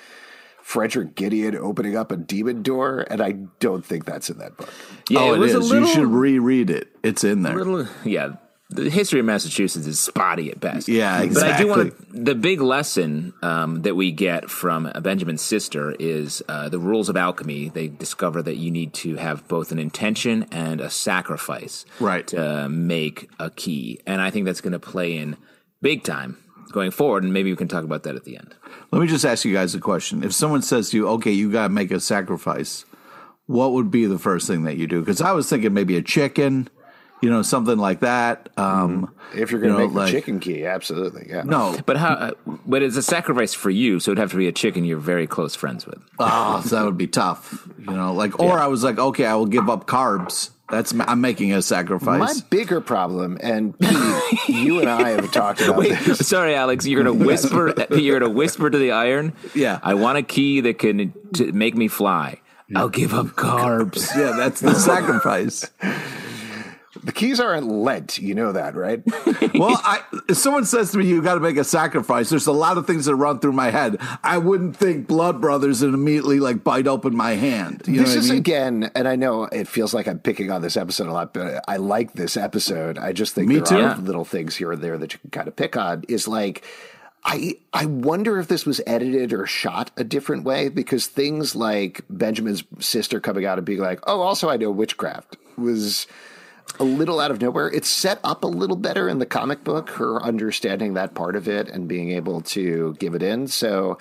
[0.70, 4.72] Frederick Gideon opening up a demon door, and I don't think that's in that book.
[5.09, 5.56] Yeah, oh, it was is.
[5.56, 6.87] a little, you should reread it.
[7.02, 7.56] It's in there.
[7.56, 8.35] little, yeah.
[8.72, 10.87] The history of Massachusetts is spotty at best.
[10.87, 12.18] Yeah, But I do want exactly.
[12.18, 12.24] to.
[12.24, 17.09] The big lesson um, that we get from uh, Benjamin's sister is uh, the rules
[17.09, 17.70] of alchemy.
[17.70, 22.28] They discover that you need to have both an intention and a sacrifice, Right.
[22.28, 23.98] to make a key.
[24.06, 25.37] And I think that's going to play in
[25.83, 26.37] big time
[26.72, 27.24] going forward.
[27.24, 28.54] And maybe we can talk about that at the end.
[28.90, 30.22] Let me just ask you guys a question.
[30.24, 32.85] If someone says to you, okay, you got to make a sacrifice,
[33.46, 35.00] what would be the first thing that you do?
[35.00, 36.68] Because I was thinking maybe a chicken,
[37.20, 38.48] you know, something like that.
[38.56, 41.42] Um, If you're going you to know, make the chicken key, absolutely, yeah.
[41.42, 41.76] No.
[41.85, 42.14] But how?
[42.14, 42.30] Uh,
[42.66, 45.26] but it's a sacrifice for you, so it'd have to be a chicken you're very
[45.26, 45.98] close friends with.
[46.18, 47.68] Oh, so that would be tough.
[47.78, 50.50] You know, like, or I was like, okay, I will give up carbs.
[50.70, 52.20] That's I'm making a sacrifice.
[52.20, 56.26] My bigger problem, and Pete, you and I have talked about Wait, this.
[56.28, 56.87] sorry, Alex.
[56.87, 57.74] You're gonna whisper.
[57.96, 59.33] you're gonna whisper to the iron.
[59.54, 59.80] Yeah.
[59.83, 62.40] I want a key that can to make me fly.
[62.74, 64.14] I'll give up carbs.
[64.16, 65.68] yeah, that's the sacrifice.
[67.03, 69.03] The keys aren't lent, you know that, right?
[69.55, 72.53] well, I, if someone says to me, "You got to make a sacrifice," there's a
[72.53, 73.97] lot of things that run through my head.
[74.23, 77.83] I wouldn't think Blood Brothers and immediately like bite open my hand.
[77.87, 78.39] You this what I is mean?
[78.39, 81.65] again, and I know it feels like I'm picking on this episode a lot, but
[81.67, 82.99] I like this episode.
[82.99, 83.77] I just think Me there too.
[83.77, 83.97] are Yeah.
[83.97, 86.05] little things here and there that you can kind of pick on.
[86.09, 86.65] Is like.
[87.23, 92.01] I I wonder if this was edited or shot a different way because things like
[92.09, 96.07] Benjamin's sister coming out and being like, "Oh, also I know witchcraft," was
[96.78, 97.68] a little out of nowhere.
[97.68, 101.48] It's set up a little better in the comic book, her understanding that part of
[101.48, 103.48] it and being able to give it in.
[103.48, 103.98] So,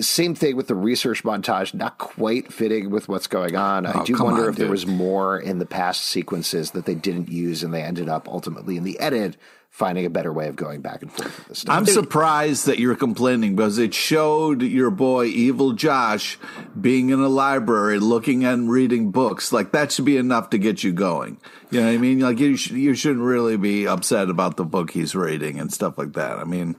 [0.00, 3.86] same thing with the research montage, not quite fitting with what's going on.
[3.86, 6.94] I Oh, do wonder on, if there was more in the past sequences that they
[6.94, 9.36] didn't use and they ended up ultimately in the edit
[9.70, 11.74] finding a better way of going back and forth with this stuff.
[11.74, 16.38] I'm surprised that you're complaining because it showed your boy Evil Josh
[16.78, 19.52] being in a library looking and reading books.
[19.52, 21.38] Like that should be enough to get you going.
[21.70, 22.18] You know what I mean?
[22.20, 25.96] Like you, sh- you shouldn't really be upset about the book he's reading and stuff
[25.96, 26.38] like that.
[26.38, 26.74] I mean,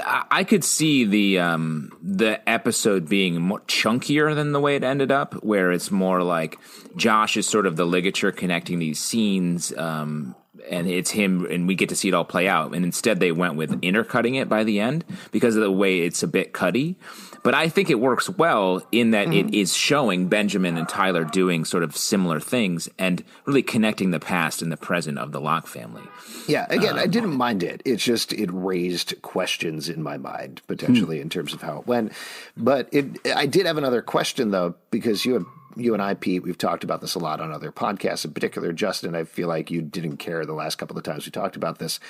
[0.00, 4.84] I I could see the um, the episode being more chunkier than the way it
[4.84, 6.58] ended up, where it's more like
[6.96, 10.34] Josh is sort of the ligature connecting these scenes, um,
[10.70, 12.74] and it's him, and we get to see it all play out.
[12.74, 16.22] And instead, they went with intercutting it by the end because of the way it's
[16.22, 16.96] a bit cutty.
[17.44, 21.64] But I think it works well in that it is showing Benjamin and Tyler doing
[21.64, 25.68] sort of similar things and really connecting the past and the present of the Locke
[25.68, 26.02] family.
[26.48, 27.80] Yeah, again, I Um, didn't mind it.
[27.84, 32.12] It's just it raised questions in my mind potentially in terms of how it went.
[32.56, 36.42] But it, I did have another question though because you have you and I, Pete,
[36.42, 38.24] we've talked about this a lot on other podcasts.
[38.24, 41.32] In particular, Justin, I feel like you didn't care the last couple of times we
[41.32, 42.00] talked about this.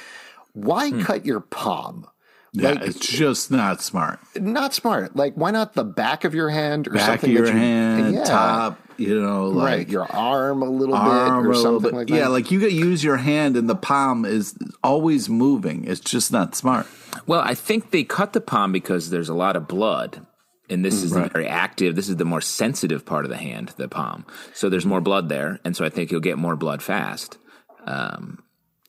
[0.52, 1.02] Why hmm.
[1.02, 2.06] cut your palm?
[2.52, 4.20] yeah, Like, it's just not smart.
[4.36, 5.14] not smart.
[5.16, 8.14] Like, why not the back of your hand or Back of something your you, hand,
[8.14, 9.88] yeah, top, you know, like right?
[9.88, 11.96] Your arm a little arm bit or little something bit.
[11.96, 12.16] like that.
[12.16, 15.84] Yeah, like you got to use your hand and the palm is always moving.
[15.84, 16.86] It's just not smart.
[17.26, 20.26] Well, I think they cut the palm because there's a lot of blood.
[20.70, 21.96] And this is the very active.
[21.96, 24.26] This is the more sensitive part of the hand, the palm.
[24.54, 27.38] So there's more blood there, and so I think you'll get more blood fast.
[27.86, 28.42] Um,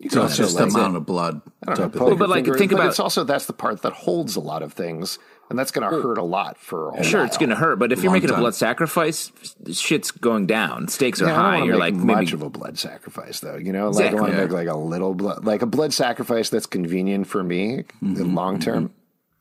[0.09, 1.41] So it's just the like- amount of blood.
[1.67, 2.17] I know, of poke thing.
[2.17, 4.61] but like, finger- think but about- it's also that's the part that holds a lot
[4.63, 7.27] of things, and that's going to hurt a lot for a sure, while.
[7.27, 9.31] it's going to hurt, but if you're Long making a blood sacrifice,
[9.73, 10.87] shit's going down.
[10.87, 11.57] Stakes are Yeah, high.
[11.57, 13.57] don't You're wanna like make maybe much of a blood sacrifice, though.
[13.57, 14.31] You know, like I want Exactly.
[14.31, 18.21] to make like a little blood, like a blood sacrifice that's convenient for me Mm-hmm.
[18.21, 18.91] in long term.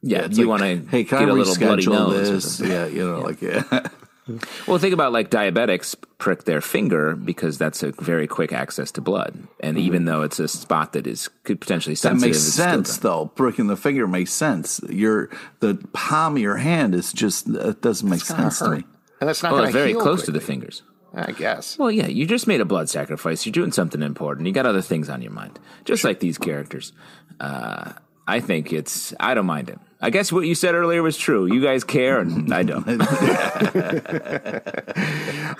[0.02, 0.24] Yeah.
[0.24, 2.58] It's you like, want to hey, can get I a little bloody reschedule nose.
[2.58, 2.68] this?
[2.68, 3.88] Yeah, you know, like yeah.
[4.66, 9.00] Well, think about like diabetics prick their finger because that's a very quick access to
[9.00, 12.18] blood, and even though it's a spot that is could potentially Mm-hmm.
[12.18, 13.26] That makes sense, though.
[13.26, 14.80] Pricking the finger makes sense.
[14.88, 15.30] Your
[15.61, 18.84] the palm of your hand is just it doesn't make gonna sense to me.
[19.20, 20.82] And that's not Well, it's very heal close to the fingers.
[21.14, 21.78] I guess.
[21.78, 23.46] Well, yeah, you just made a blood sacrifice.
[23.46, 24.46] You're doing something important.
[24.46, 26.92] You got other things on your mind, just like these characters.
[27.40, 27.94] Uh,
[28.26, 29.14] I think it's.
[29.18, 29.78] I don't mind it.
[30.00, 31.52] I guess what you said earlier was true.
[31.52, 32.87] You guys care, and I don't.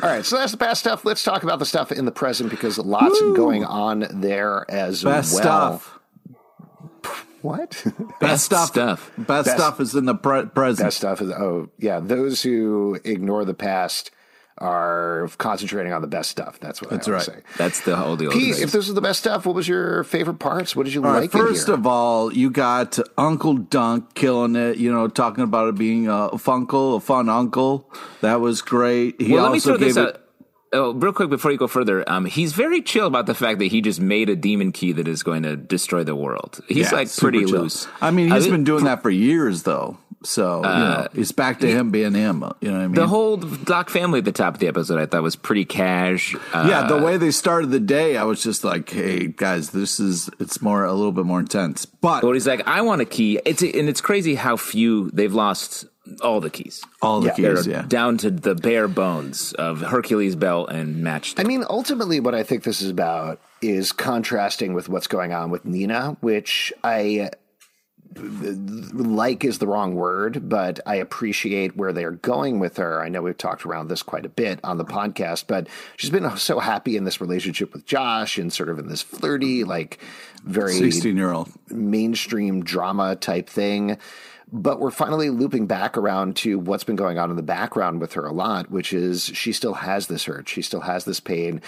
[0.03, 1.05] All right, so that's the past stuff.
[1.05, 5.35] Let's talk about the stuff in the present because lots going on there as Best
[5.35, 5.43] well.
[5.81, 5.99] stuff.
[7.43, 7.85] What?
[8.21, 8.69] Best stuff.
[8.69, 9.11] stuff.
[9.17, 10.87] Best, Best- stuff is in the pre- present.
[10.87, 12.01] Best stuff is oh yeah.
[12.01, 14.11] Those who ignore the past
[14.61, 16.59] are concentrating on the best stuff.
[16.61, 17.37] That's what That's I always right.
[17.39, 17.43] say.
[17.57, 18.31] That's the whole deal.
[18.33, 20.75] Pete, if this is the best stuff, what was your favorite parts?
[20.77, 21.31] What did you All right, like?
[21.33, 21.81] first in here?
[21.81, 24.77] of all, you got Uncle Dunk killing it.
[24.79, 27.91] You know, talking about it being a funkle, a fun uncle.
[28.21, 29.21] That was great.
[29.21, 30.21] He well, let me also throw this gave out.
[30.71, 33.67] Oh, real quick before you go further, um, he's very chill about the fact that
[33.67, 36.61] he just made a demon key that is going to destroy the world.
[36.69, 37.63] He's Yeah, like pretty chill.
[37.63, 37.89] loose.
[38.03, 39.97] I mean, he's I been doing that for years, though.
[40.25, 42.43] So you know, it's back to him being him.
[42.61, 42.95] You know what I mean?
[42.95, 46.35] The whole Doc family at the top of the episode, I thought was pretty cash.
[46.53, 50.01] Uh, yeah, the way they started the day, I was just like, "Hey guys, this
[50.01, 53.05] is it's more a little bit more intense." But But he's like, I want a
[53.05, 53.41] key.
[53.45, 55.87] It's and it's crazy how few they've lost
[56.23, 56.83] all the keys.
[57.03, 57.35] all the Yeah.
[57.37, 57.83] They're keys, yeah.
[57.83, 61.41] down to the bare bones of Hercules belt and matchstick.
[61.41, 65.51] I mean, ultimately, what I think this is about is contrasting with what's going on
[65.51, 67.31] with Nina, which I
[68.17, 73.03] like is the wrong word, but I appreciate where they're going with her.
[73.03, 76.37] I know we've talked around this quite a bit on the podcast, but she's been
[76.37, 79.99] so happy in this relationship with Josh and sort of in this flirty, like
[80.45, 81.51] very Sixteen year old.
[81.71, 83.99] mainstream drama type thing.
[84.51, 88.15] But we're finally looping back around to what's been going on in the background with
[88.15, 90.49] her a lot, which is she still has this hurt.
[90.49, 91.61] She still has this pain.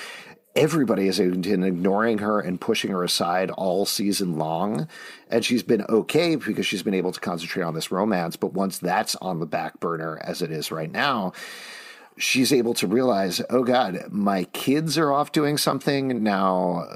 [0.56, 4.88] Everybody has been ignoring her and pushing her aside all season long.
[5.30, 8.36] And she's been okay because she's been able to concentrate on this romance.
[8.36, 11.32] But once that's on the back burner, as it is right now,
[12.16, 16.22] she's able to realize, oh God, my kids are off doing something.
[16.22, 16.86] Now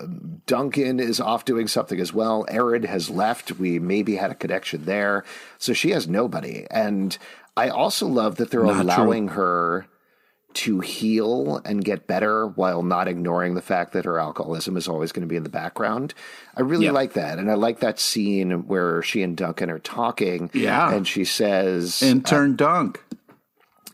[0.47, 2.45] Duncan is off doing something as well.
[2.49, 3.53] Arid has left.
[3.53, 5.25] We maybe had a connection there.
[5.59, 6.67] So she has nobody.
[6.71, 7.17] And
[7.57, 9.87] I also love that they're Not allowing her
[10.55, 15.13] to heal and get better while not ignoring the fact that her alcoholism is always
[15.13, 16.15] going to be in the background.
[16.57, 17.39] I really like that.
[17.39, 20.51] And I like that scene where she and Duncan are talking.
[20.53, 20.95] Yeah.
[20.95, 23.03] And she says, Intern uh, Dunk.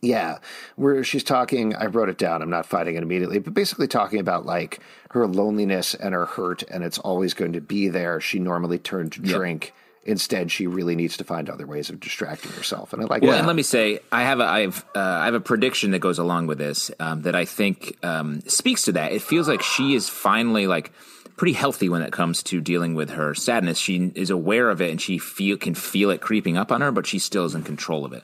[0.03, 0.39] yeah,
[0.77, 2.43] where she's talking, I wrote it down.
[2.43, 6.63] I'm not finding it immediately, but basically talking about like her loneliness and her hurt,
[6.65, 8.21] and it's always going to be there.
[8.21, 9.75] She normally turned to drink.
[10.05, 13.33] Instead, she really needs to find other ways of distracting herself, and I like Well,
[13.33, 13.39] that.
[13.39, 15.99] and let me say, I have a, I have, uh, I have a prediction that
[15.99, 19.13] goes along with this um, that I think um, speaks to that.
[19.13, 20.91] It feels like she is finally like
[21.41, 23.79] pretty healthy when it comes to dealing with her sadness.
[23.79, 26.93] She is aware of it and she feel can feel it creeping up on her,
[26.93, 28.23] but she still is in control of it.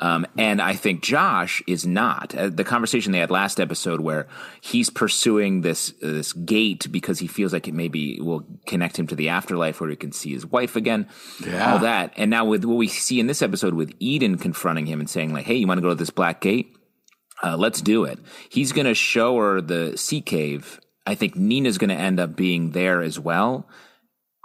[0.00, 2.34] Um, and I think Josh is not.
[2.34, 4.28] Uh, the conversation they had last episode where
[4.62, 9.08] he's pursuing this uh, this gate because he feels like it maybe will connect him
[9.08, 11.06] to the afterlife where he can see his wife again.
[11.46, 11.70] Yeah.
[11.70, 12.14] All that.
[12.16, 15.34] And now with what we see in this episode with Eden confronting him and saying
[15.34, 16.74] like, "Hey, you want to go to this black gate?
[17.42, 20.80] Uh, let's do it." He's going to show her the sea cave.
[21.06, 23.66] I think Nina's going to end up being there as well.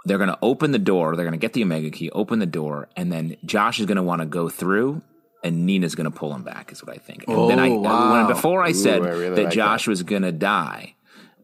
[0.04, 1.14] They're going to open the door.
[1.16, 3.96] They're going to get the Omega key, open the door, and then Josh is going
[3.96, 5.02] to want to go through,
[5.44, 6.72] and Nina's going to pull him back.
[6.72, 7.24] Is what I think.
[7.28, 8.12] And then I Oh, wow.
[8.12, 10.94] when before I said I really that like Josh was going to die.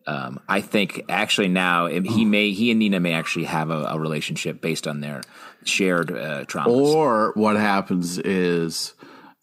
[0.09, 3.99] Um, I think actually now he may he and Nina may actually have a, a
[3.99, 5.21] relationship based on their
[5.65, 6.69] shared uh, traumas.
[6.69, 8.95] Or what happens is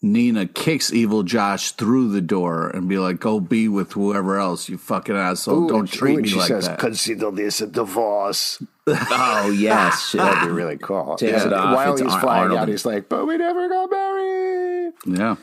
[0.04, 4.68] Nina kicks evil Josh through the door and be like, "Go be with whoever else,
[4.68, 5.64] you fucking asshole.
[5.64, 8.62] Ooh, Don't and- treat ooh, and me she like says, that." Consider this a divorce.
[8.86, 11.16] oh yes, That'd be really cool.
[11.16, 12.60] Takes it off, While it's he's Ar- flying Arnold.
[12.60, 15.36] out, he's like, "But we never got married." yeah.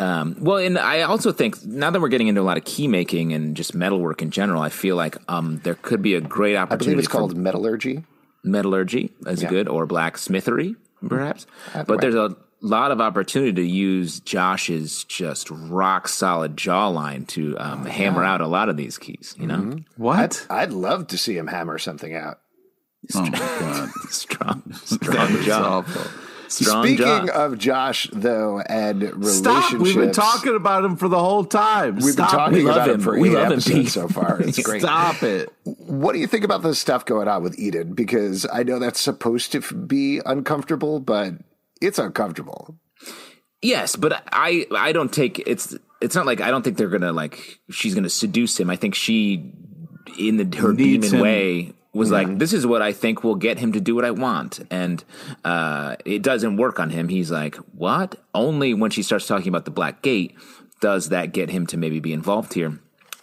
[0.00, 2.86] Um, well, and I also think now that we're getting into a lot of key
[2.86, 6.54] making and just metalwork in general, I feel like um, there could be a great
[6.54, 6.58] opportunity.
[6.58, 6.84] I opportunity.
[6.84, 8.04] believe it's for called metallurgy.
[8.44, 9.48] metallurgy as Yeah.
[9.48, 10.76] good or blacksmithery,
[11.08, 11.46] perhaps.
[11.74, 12.00] Either But way.
[12.02, 18.24] there's a lot of opportunity to use Josh's just rock solid jawline to um, hammer
[18.24, 19.34] out a lot of these keys.
[19.38, 20.46] You know, What?
[20.50, 22.40] I'd love to see him hammer something out.
[23.14, 23.88] oh my god.
[24.10, 25.82] strong, That strong is jaw,
[26.48, 27.44] strong Speaking jaw.
[27.44, 29.72] of Josh, though, and relationships, Stop!
[29.74, 31.94] We've been talking about him for the whole time.
[31.96, 33.00] We've been Stop talking We love about him him.
[33.02, 33.88] for We eight love him, episodes Pete.
[33.90, 34.40] so far.
[34.42, 34.80] It's great.
[34.82, 35.48] Stop it.
[35.64, 37.92] What do you think about the stuff going on with Eden?
[37.94, 41.34] Because I know that's supposed to be uncomfortable, but
[41.80, 42.78] it's uncomfortable.
[43.62, 47.12] Yes, but I I don't take it's it's not like I don't think they're gonna
[47.12, 48.70] like she's gonna seduce him.
[48.70, 49.52] I think she
[50.18, 51.22] in the her Needs demon him.
[51.22, 54.12] way was like this is what I think will get him to do what I
[54.12, 55.02] want, and
[55.44, 57.08] uh, it doesn't work on him.
[57.08, 58.14] He's like, what?
[58.34, 60.36] Only when she starts talking about the black gate
[60.80, 62.78] does that get him to maybe be involved here?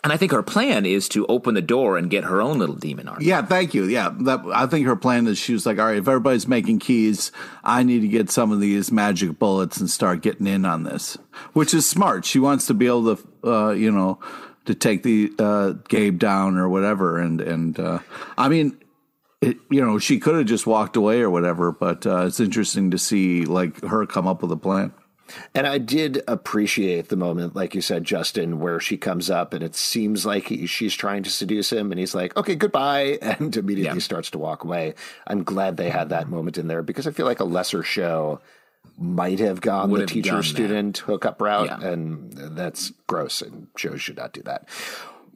[0.06, 2.76] And I think her plan is to open the door and get her own little
[2.76, 3.26] demon army.
[3.26, 3.86] Yeah, thank you.
[3.86, 6.78] Yeah, that, I think her plan is she was like, all right, if everybody's making
[6.78, 7.32] keys,
[7.64, 11.18] I need to get some of these magic bullets and start getting in on this,
[11.54, 12.24] which is smart.
[12.24, 14.20] She wants to be able to, uh, you know,
[14.66, 17.18] to take the uh, Gabe down or whatever.
[17.18, 17.98] And and uh,
[18.38, 18.78] I mean,
[19.42, 22.92] it, you know, she could have just walked away or whatever, but uh, it's interesting
[22.92, 24.94] to see like her come up with a plan.
[25.56, 29.64] And I did appreciate the moment, like you said, Justin, where she comes up and
[29.64, 33.56] it seems like he, she's trying to seduce him, and he's like, "Okay, goodbye," and
[33.58, 34.02] immediately Yeah.
[34.04, 34.94] starts to walk away.
[35.26, 38.40] I'm glad they had that moment in there because I feel like a lesser show
[39.00, 41.88] might have gone Would the teacher student hookup route, Yeah.
[41.90, 44.70] and that's gross, and shows should not do that.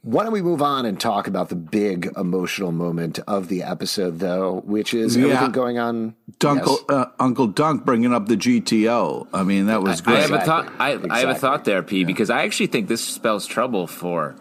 [0.02, 4.18] Why don't we move on and talk about the big emotional moment of the episode,
[4.18, 5.24] though, which is Yeah.
[5.26, 6.14] everything going on.
[6.38, 6.84] Dunkle, Yes.
[6.88, 9.26] uh, Uncle Dunk bringing up the GTO.
[9.34, 10.20] I mean, that was I great.
[10.20, 10.72] have a thought.
[10.78, 14.36] I, I have a thought there, P, because I actually think this spells trouble for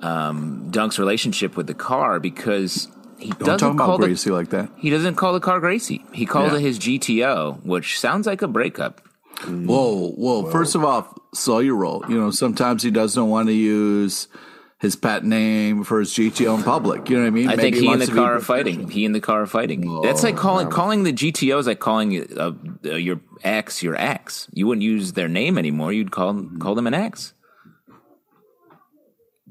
[0.00, 2.86] um, Dunk's relationship with the car because
[3.18, 4.68] he Don't doesn't talk call about the, Gracie like that.
[4.76, 6.04] He doesn't call the car Gracie.
[6.12, 6.58] He calls Yeah.
[6.58, 9.00] it his GTO, which sounds like a breakup.
[9.48, 10.44] Whoa, whoa!
[10.50, 12.04] First of all, saw your roll.
[12.08, 14.28] You know, sometimes he doesn't want to use
[14.80, 17.08] his pet name for his GTO in public.
[17.08, 17.48] You know what I mean?
[17.48, 18.88] I Maybe think he and the to be car are fighting.
[18.88, 20.02] He and the car are fighting.
[20.02, 22.52] That's like calling calling the GTO is like calling uh,
[22.84, 24.48] uh, your ex your ex.
[24.52, 25.92] You wouldn't use their name anymore.
[25.92, 27.32] You'd call call them an ex.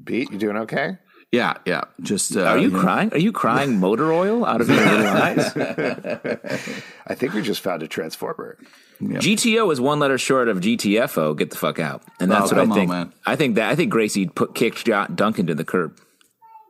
[0.04, 0.98] Pete, you doing okay?
[1.34, 1.82] Yeah, yeah.
[2.00, 2.80] Just uh, Are you know.
[2.80, 3.12] crying?
[3.12, 5.52] Are you crying motor oil out of your little eyes?
[7.06, 8.56] I think we just found a transformer.
[9.00, 11.36] GTO is one letter short of GTFO.
[11.36, 12.02] Get the fuck out.
[12.20, 12.90] And that's Oh, what I on, think.
[12.90, 13.12] man.
[13.26, 15.98] I think that I think Gracie put kicked Jo- Duncan to the curb.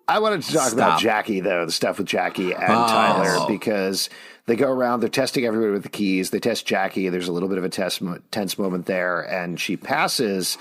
[0.09, 2.87] I wanted to talk about Jackie, though, the stuff with Jackie and Oh.
[2.87, 4.11] Tyler, because
[4.46, 6.29] they go around, they're testing everybody with the keys.
[6.31, 7.09] They test Jackie.
[7.09, 10.59] There's a little bit of a test, tense moment there, and she passes.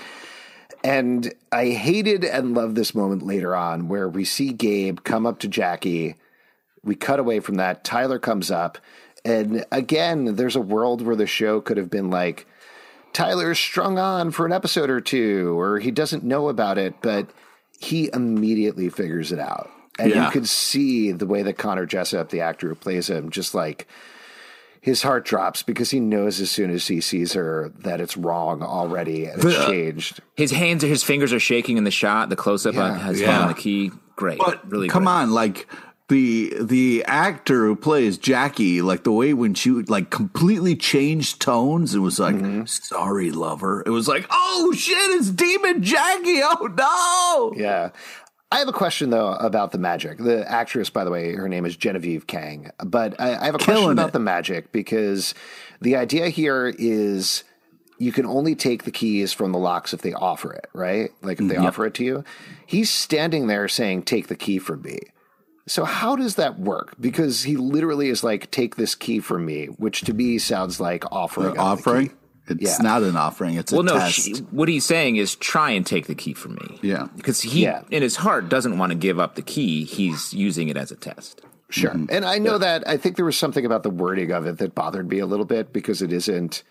[0.84, 5.38] And I hated and loved this moment later on where we see Gabe come up
[5.40, 6.14] to Jackie.
[6.84, 7.84] We cut away from that.
[7.84, 8.76] Tyler comes up.
[9.24, 12.46] And again, there's a world where the show could have been like,
[13.14, 17.30] Tyler's strung on for an episode or two, or he doesn't know about it, but
[17.80, 19.70] he immediately figures it out.
[19.98, 20.26] And Yeah.
[20.26, 23.86] you could see the way that Connor Jessup, the actor who plays him, just like
[24.84, 28.62] his heart drops because he knows as soon as he sees her that it's wrong
[28.62, 30.20] already and it's changed.
[30.36, 32.28] His hands, his fingers are shaking in the shot.
[32.28, 32.98] The close up on Yeah.
[32.98, 33.40] has Yeah.
[33.40, 33.90] on the key.
[34.14, 34.88] Great, But really.
[34.88, 35.12] come great.
[35.12, 35.66] on, like
[36.08, 41.40] the the actor who plays Jackie, like the way when she would, like completely changed
[41.40, 42.66] tones, it was like, Mm-hmm.
[42.66, 46.68] "Sorry, lover." It was like, "Oh shit, it's Demon Jackie!" Oh
[47.56, 47.58] no!
[47.58, 47.88] Yeah.
[48.54, 50.18] I have a question though about the magic.
[50.18, 52.70] The actress, by the way, her name is Genevieve Kang.
[52.78, 54.12] But I, I have a question about it.
[54.12, 55.34] the magic because
[55.80, 57.42] the idea here is
[57.98, 61.10] you can only take the keys from the locks if they offer it, right?
[61.20, 62.24] Like if they offer it to you.
[62.64, 64.98] He's standing there saying, "Take the key from me."
[65.66, 66.94] So how does that work?
[67.00, 71.04] Because he literally is like, "Take this key from me," which to me sounds like
[71.10, 71.58] offering.
[71.58, 72.12] offering.
[72.48, 72.54] Key.
[72.60, 72.82] It's Yeah.
[72.82, 73.54] not an offering.
[73.54, 73.94] It's a Well, no.
[73.98, 74.14] test.
[74.14, 76.78] She, what he's saying is try and take the key from me.
[76.82, 77.08] Yeah.
[77.16, 77.82] because he Yeah.
[77.90, 79.84] in his heart doesn't want to give up the key.
[79.84, 81.40] He's using it as a test.
[81.70, 81.90] Sure.
[81.90, 82.06] Mm-hmm.
[82.10, 84.74] And I know that I think there was something about the wording of it that
[84.74, 86.62] bothered me a little bit because it isn't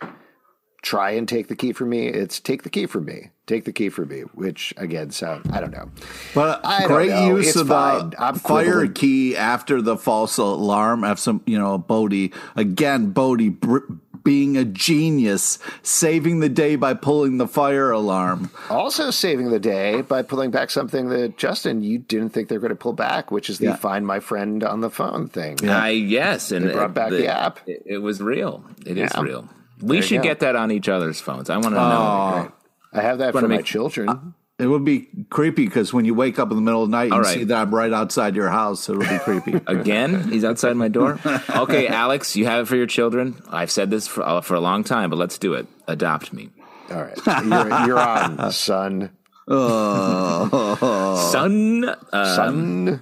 [0.82, 2.08] try and take the key from me.
[2.08, 3.32] It's take the key from me.
[3.48, 5.90] Take the key from me, which again sound I don't know.
[6.36, 7.36] But I don't great know.
[7.38, 8.10] use It's of fine.
[8.12, 8.94] the fire quibbling.
[8.94, 11.04] key after the false alarm.
[11.04, 13.12] Have some, you know, Bode again.
[13.12, 13.78] Bode br-
[14.24, 18.50] being a genius, saving the day by pulling the fire alarm.
[18.70, 22.62] Also saving the day by pulling back something that Justin you didn't think they were
[22.62, 23.76] going to pull back, which is the Yeah.
[23.76, 25.68] find my friend on the phone thing.
[25.70, 27.60] I yes, and They brought back the app.
[27.68, 28.64] It, it was real.
[28.86, 29.22] It is Yeah.
[29.22, 29.50] real.
[29.82, 30.24] We you should go.
[30.24, 31.50] get that on each other's phones.
[31.50, 31.90] I want to Oh.
[31.90, 32.52] know.
[32.94, 34.34] I have that Wanna for my make- children.
[34.60, 37.06] It would be creepy because when you wake up in the middle of the night
[37.06, 37.34] and All right.
[37.34, 39.54] see that I'm right outside your house, it'll be creepy.
[39.68, 41.20] Again, he's outside my door.
[41.50, 43.42] Okay, Alex, you have it for your children.
[43.50, 45.66] I've said this for, uh, for a long time, but let's do it.
[45.88, 46.52] Adopt me,
[46.92, 47.18] All right.
[47.44, 49.10] You're, you're on, son.
[49.50, 51.86] son.
[52.14, 53.02] Uh, Son.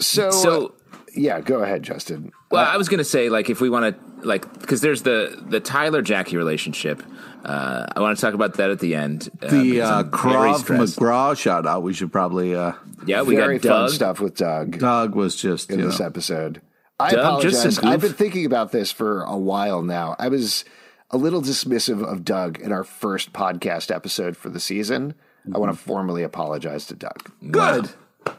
[0.00, 0.74] So, so,
[1.14, 2.32] yeah, go ahead, Justin.
[2.50, 5.60] well, I was gonna say, like, if we want to, like, because there's the the
[5.60, 7.02] Tyler Jackie relationship.
[7.44, 9.28] Uh, I want to talk about that at the end.
[9.42, 10.64] Uh, the because uh, Krav.
[10.64, 11.82] McGraw shout out.
[11.82, 12.54] We should probably.
[12.54, 12.72] Uh,
[13.06, 13.90] Yeah, we Very got fun Doug.
[13.90, 14.78] stuff with Doug.
[14.78, 16.62] Doug was just in you this know, episode.
[16.98, 17.78] I Doug, apologize.
[17.80, 20.16] I've been thinking about this for a while now.
[20.18, 20.64] I was
[21.10, 25.14] a little dismissive of Doug in our first podcast episode for the season.
[25.54, 25.86] I want to Mm-hmm.
[25.90, 27.30] formally apologize to Doug.
[27.50, 27.90] good.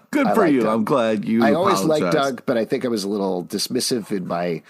[0.09, 0.61] Good for you.
[0.61, 0.73] Doug.
[0.73, 1.43] I'm glad you.
[1.43, 2.11] I always liked.
[2.11, 4.63] Doug, but I think I was a little dismissive in my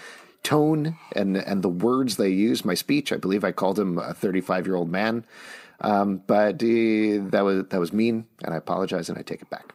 [0.50, 2.64] tone and and the words they use.
[2.64, 5.24] My speech, I believe, I called him a 35 year old man,
[5.80, 9.50] um, but uh, that was that was mean, and I apologize, and I take it
[9.50, 9.72] back.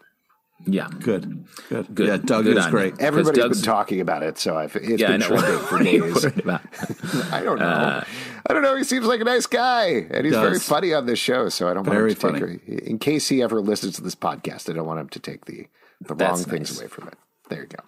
[0.68, 0.90] Yeah.
[1.00, 2.08] Good, good, Good.
[2.08, 2.94] Yeah, Doug Good is great.
[3.00, 3.06] you.
[3.08, 5.82] Everybody's Doug's- been talking about it, so I've, it's Yeah, I been trending for What
[5.82, 6.26] are you days.
[7.34, 7.66] I don't know.
[7.66, 8.04] Uh,
[8.48, 8.76] I don't know.
[8.78, 11.50] He seems like a nice guy, and he's very funny on this show.
[11.50, 12.40] So I don't want Very him to funny.
[12.60, 12.88] take.
[12.92, 15.66] In case he ever listens to this podcast, I don't want him to take the
[16.00, 17.16] the wrong That's things away from it.
[17.50, 17.84] There you go.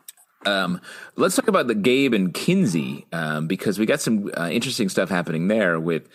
[0.46, 0.82] Um,
[1.16, 5.10] let's talk about the Gabe and Kinsey um, because we got some uh, interesting stuff
[5.10, 5.80] happening there.
[5.80, 6.08] With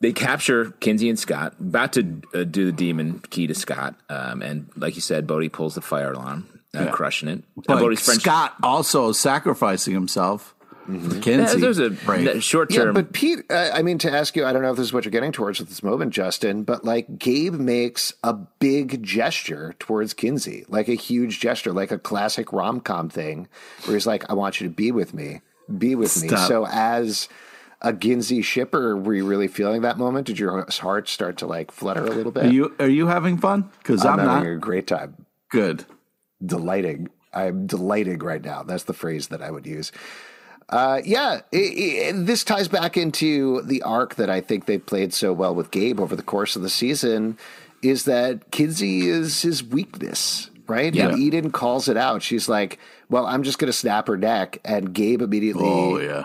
[0.00, 4.42] they capture Kinsey and Scott, about to uh, do the demon key to Scott, um,
[4.42, 7.44] and like you said, Bode pulls the fire alarm, uh, crushing it.
[7.66, 8.20] But French.
[8.20, 10.54] Scott also sacrificing himself.
[10.88, 12.42] Yeah, Kinsey, there's a Right.
[12.42, 12.94] short Yeah, term.
[12.94, 15.04] but Pete, uh, I mean, to ask you, I don't know if this is what
[15.04, 20.14] you're getting towards at this moment, Justin, but like Gabe makes a big gesture towards
[20.14, 23.48] Kinsey, like a huge gesture, like a classic rom com thing,
[23.84, 25.42] where he's like, "I want you to be with me,
[25.76, 27.28] be with me." So as
[27.82, 30.26] a Kinsey shipper, were you really feeling that moment?
[30.26, 32.46] Did your heart start to like flutter a little bit?
[32.46, 33.70] Are you are you having fun?
[33.78, 34.36] Because I'm, I'm, not.
[34.38, 35.26] having a great time.
[35.50, 35.84] Good.
[36.44, 37.08] delighting.
[37.34, 38.62] I'm delighting right now.
[38.62, 39.92] That's the phrase that I would use.
[40.70, 45.14] Uh, yeah, it, it, this ties back into the arc that I think they played
[45.14, 47.38] so well with Gabe over the course of the season.
[47.82, 50.94] Is that Kinsey is his weakness, right?
[50.94, 51.08] Yeah.
[51.10, 52.22] And Eden calls it out.
[52.22, 56.24] She's like, "Well, I'm just going to snap her neck," and Gabe immediately Oh yeah.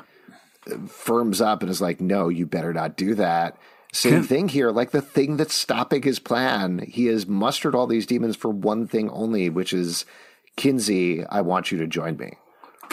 [0.88, 3.56] firms up and is like, "No, you better not do that."
[3.94, 4.72] Same Can- thing here.
[4.72, 8.88] Like the thing that's stopping his plan, he has mustered all these demons for one
[8.88, 10.06] thing only, which is
[10.58, 11.24] Kinsey.
[11.28, 12.34] I want you to join me.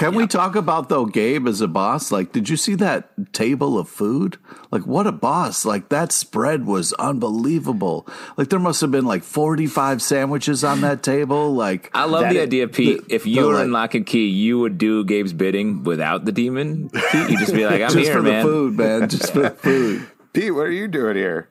[0.01, 2.11] Can we talk about though Gabe as a boss?
[2.11, 4.39] Like, did you see that table of food?
[4.71, 5.67] Like, what a boss!
[5.67, 8.09] Like that spread was unbelievable.
[8.39, 11.53] Like there must have been like forty five sandwiches on that table.
[11.55, 13.07] Like I love the is- idea, Pete.
[13.07, 15.83] the- if you the, were like- in Locke and Key, you would do Gabe's bidding
[15.85, 17.19] without the demon key.
[17.29, 19.09] You just be like, "I'm just here, for man." the food, man.
[19.11, 20.07] Just for the food.
[20.33, 21.49] Pete, what are you doing here?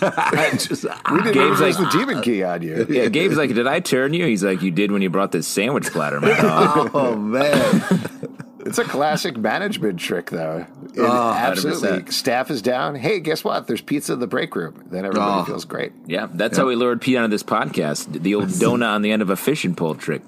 [0.00, 2.86] I just, We didn't Gabe's like- the demon key on you.
[2.88, 5.46] Yeah, Gabe's like, "Did I turn you?" He's like, "You did when you brought this
[5.46, 8.24] sandwich platter, man." Oh, oh man.
[8.66, 10.66] It's a classic management trick, though.
[10.92, 11.88] It Oh, absolutely.
[12.02, 12.12] 100%.
[12.12, 12.96] Staff is down.
[12.96, 13.66] Hey, guess what?
[13.66, 14.84] There's pizza in the break room.
[14.90, 15.44] Then everybody Oh.
[15.44, 15.92] feels great.
[16.06, 18.12] yeah, that's how we lured Pete onto this podcast.
[18.22, 20.20] The old donut on the end of a fishing pole trick.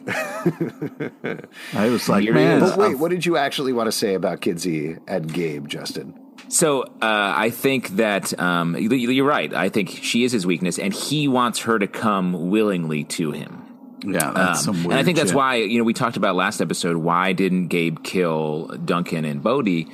[1.74, 2.60] I was like, man.
[2.60, 6.14] But wait, what did you actually want to say about Kinsey and Gabe, Justin?
[6.50, 9.52] So uh, I think that um, you- you're right.
[9.54, 13.62] I think she is his weakness, and he wants her to come willingly to him.
[14.04, 15.36] yeah, that's some Um, weird and I think that's shit.
[15.36, 16.96] why you know we talked about last episode.
[16.96, 19.86] Why didn't Gabe kill Duncan and Bode?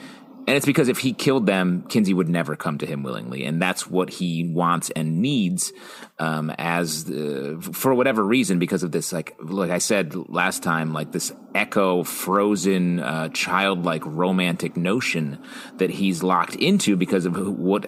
[0.47, 3.61] And it's because if he killed them, Kinsey would never come to him willingly, and
[3.61, 5.73] that's what he wants and needs
[6.21, 9.13] um, as uh, for whatever reason because of this.
[9.13, 15.43] Like like I said last time, like this echo, frozen, uh, childlike, romantic notion
[15.79, 17.83] that he's locked into because of what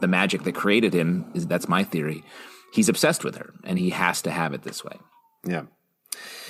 [0.00, 1.30] the magic that created him.
[1.34, 2.24] Is that's my theory.
[2.72, 4.96] He's obsessed with her, and he has to have it this way.
[5.46, 5.62] Yeah.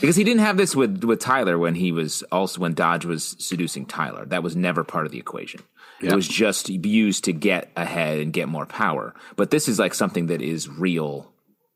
[0.00, 3.36] Because he didn't have this with, with Tyler when he was also when Dodge was
[3.38, 4.24] seducing Tyler.
[4.24, 5.62] That was never part of the equation.
[6.02, 9.14] It was just used to get ahead and get more power.
[9.36, 11.30] But this is like something that is real.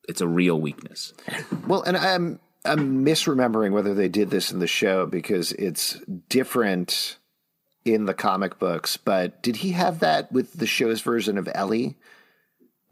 [0.08, 1.12] It's a real weakness.
[1.66, 7.18] Well, and I'm I'm misremembering whether they did this in the show because it's different
[7.84, 8.96] in the comic books.
[8.96, 11.96] But did he have that with the show's version of Ellie?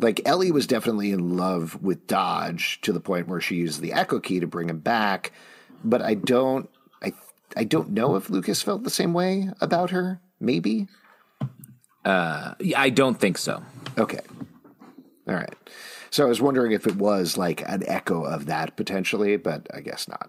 [0.03, 3.93] Like Ellie was definitely in love with Dodge to the point where she used the
[3.93, 5.33] Echo Key to bring him back.
[5.85, 6.69] But I don't
[7.03, 7.15] I
[7.57, 10.21] I don't know if Lucas felt the same way about her.
[10.41, 10.89] Maybe.
[12.05, 13.63] Yeah, I don't think so.
[13.97, 14.21] Okay.
[15.29, 15.55] All right.
[16.11, 19.81] So I was wondering if it was like an echo of that potentially, but I
[19.81, 20.29] guess not.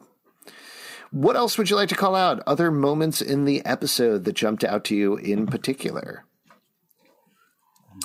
[1.11, 2.41] What else would you like to call out?
[2.47, 6.25] Other moments in the episode that jumped out to you in particular?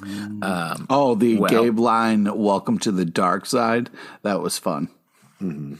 [0.03, 3.91] Um, oh, the Well- Gabe line, "Welcome to the dark side."
[4.23, 4.89] That was fun.
[5.43, 5.75] Mm-hmm.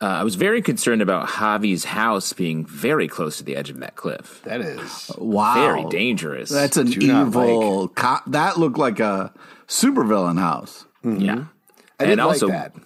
[0.00, 3.80] Uh, I was very concerned about Javi's house being very close to the edge of
[3.80, 4.42] that cliff.
[4.44, 5.10] That is.
[5.16, 6.50] Wow, Very dangerous.
[6.50, 7.88] That's an Do not evil.
[7.88, 9.32] Co- that looked like a
[9.68, 10.84] supervillain house.
[11.02, 11.20] Mm-hmm.
[11.22, 11.44] yeah.
[11.98, 12.82] I didn't and also, like that.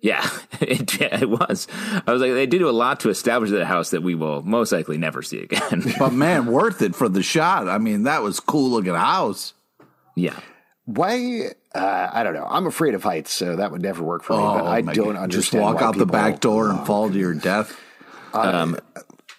[0.00, 0.26] Yeah,
[0.62, 1.68] it, yeah, it was.
[2.06, 4.72] I was like, they did a lot to establish that house that we will most
[4.72, 5.92] likely never see again.
[5.98, 7.68] But man, worth it for the shot.
[7.68, 9.52] I mean, that was cool looking house.
[10.20, 10.38] Yeah.
[10.86, 11.50] Why?
[11.74, 12.46] Uh, I don't know.
[12.48, 14.38] I'm afraid of heights, so that would never work for me.
[14.38, 15.16] but oh, I don't God.
[15.16, 15.30] understand.
[15.30, 17.78] Just walk why out the back door and fall to your death.
[18.34, 18.78] Uh, um,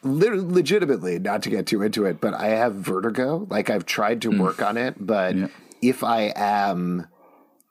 [0.04, 3.48] lit- legitimately, not to get too into it, but I have vertigo.
[3.50, 4.40] Like I've tried to hmm.
[4.40, 5.36] work on it, but
[5.82, 7.08] if I am,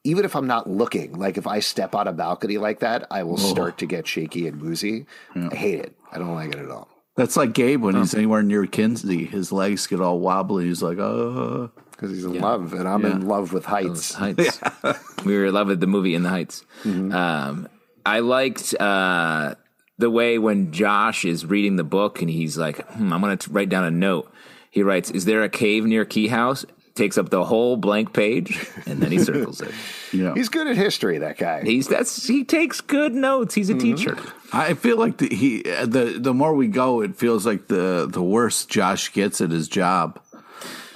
[0.05, 3.23] even if I'm not looking, like if I step on a balcony like that, I
[3.23, 3.51] will oh.
[3.51, 5.07] start to get shaky and woozy.
[5.35, 5.97] I hate it.
[6.13, 6.89] I don't like it at all.
[7.17, 9.25] That's like Gabe when he's anywhere near Kinsey.
[9.27, 10.67] His legs get all wobbly.
[10.67, 11.71] He's like, oh.
[12.01, 14.15] Because he's in love, and I'm in love with heights.
[14.15, 14.59] Heights.
[14.83, 14.99] Yeah.
[15.27, 16.65] we were in love with the movie In the Heights.
[16.85, 17.69] Um,
[18.07, 19.55] I liked uh,
[19.99, 23.51] the way when Josh is reading the book and he's like, hmm, I'm going to
[23.51, 24.33] write down a note.
[24.71, 26.65] He writes, Is there a cave near Key House?
[26.95, 29.73] Takes up the whole blank page and then he circles it.
[30.11, 30.35] You know.
[30.35, 31.63] He's good at history, that guy.
[31.63, 33.55] He's that's he takes good notes.
[33.55, 34.19] He's a teacher.
[34.53, 38.23] I feel like the, he the the more we go, it feels like the the
[38.23, 40.21] worse Josh gets at his job.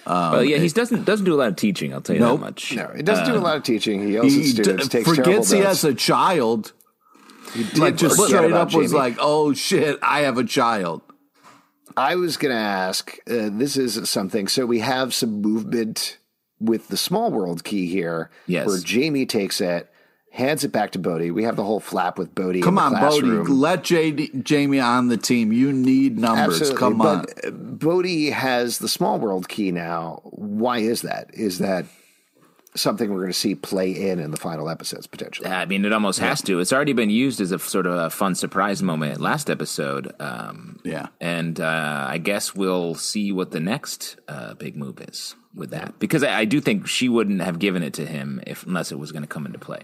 [0.05, 1.93] But yeah, he doesn't doesn't do a lot of teaching.
[1.95, 2.41] I'll tell you Nope.
[2.41, 2.75] that much.
[2.77, 4.03] no, he doesn't do a lot of teaching.
[4.07, 6.73] He yells He students, d- takes forgets he has a child.
[7.77, 11.03] Like just straight about up was like, "Oh shit, I have a child."
[11.97, 13.17] I was going to ask.
[13.31, 14.49] Uh, this is something.
[14.49, 16.19] So we have some movement
[16.59, 18.67] with the small world key here, Yes.
[18.67, 19.89] where Jamie takes it,
[20.35, 21.31] hands it back to Bode.
[21.31, 22.61] We have the whole flap with Bode.
[22.63, 25.53] Come in the on, Bode, let JD, Jamie on the team.
[25.53, 26.61] You need numbers.
[26.61, 26.79] Absolutely.
[26.79, 27.25] Come on.
[27.25, 30.21] but uh, Bode has the small world key now.
[30.25, 31.31] Why is that?
[31.33, 31.87] Is that
[32.77, 35.49] something we're going to see play in in the final episodes potentially?
[35.49, 36.59] I mean, it almost has to.
[36.59, 40.13] It's already been used as a sort of a fun surprise moment last episode.
[40.21, 41.07] Um, Yeah.
[41.21, 45.97] and uh, I guess we'll see what the next uh, big move is with that
[46.01, 48.99] because I, I do think she wouldn't have given it to him if unless it
[48.99, 49.79] was going to come into play.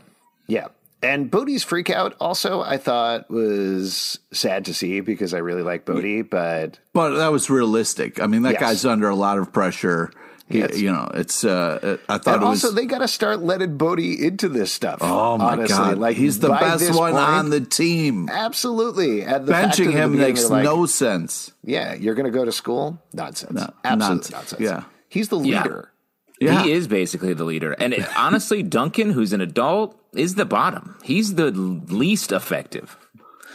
[0.51, 0.68] Yeah.
[1.03, 5.86] And Bode's freak out also I thought was sad to see because I really like
[5.86, 8.20] Bode, but But that was realistic.
[8.20, 8.61] I mean, that Yes.
[8.61, 10.11] guy's under a lot of pressure.
[10.46, 10.78] He- Yes.
[10.78, 11.44] you know, it's.
[11.44, 12.64] Uh, I thought and it was.
[12.64, 14.98] also they got to start letting Bode into this stuff.
[15.01, 15.76] oh my honestly.
[15.76, 18.28] god, Like he's the best one point- on the team.
[18.28, 19.22] Absolutely.
[19.22, 21.53] And the fact Benching of the him beginning, makes like, no sense.
[21.64, 23.01] Yeah, you're going to go to school?
[23.14, 23.53] Nonsense.
[23.53, 24.30] No, Absolute nonsense.
[24.32, 24.61] nonsense.
[24.61, 24.82] Yeah.
[25.09, 25.62] He's the Yeah.
[25.62, 25.92] leader.
[26.40, 26.62] Yeah.
[26.62, 30.97] He is basically the leader, and it, honestly, Duncan, who's an adult, is the bottom.
[31.03, 32.97] He's the least effective.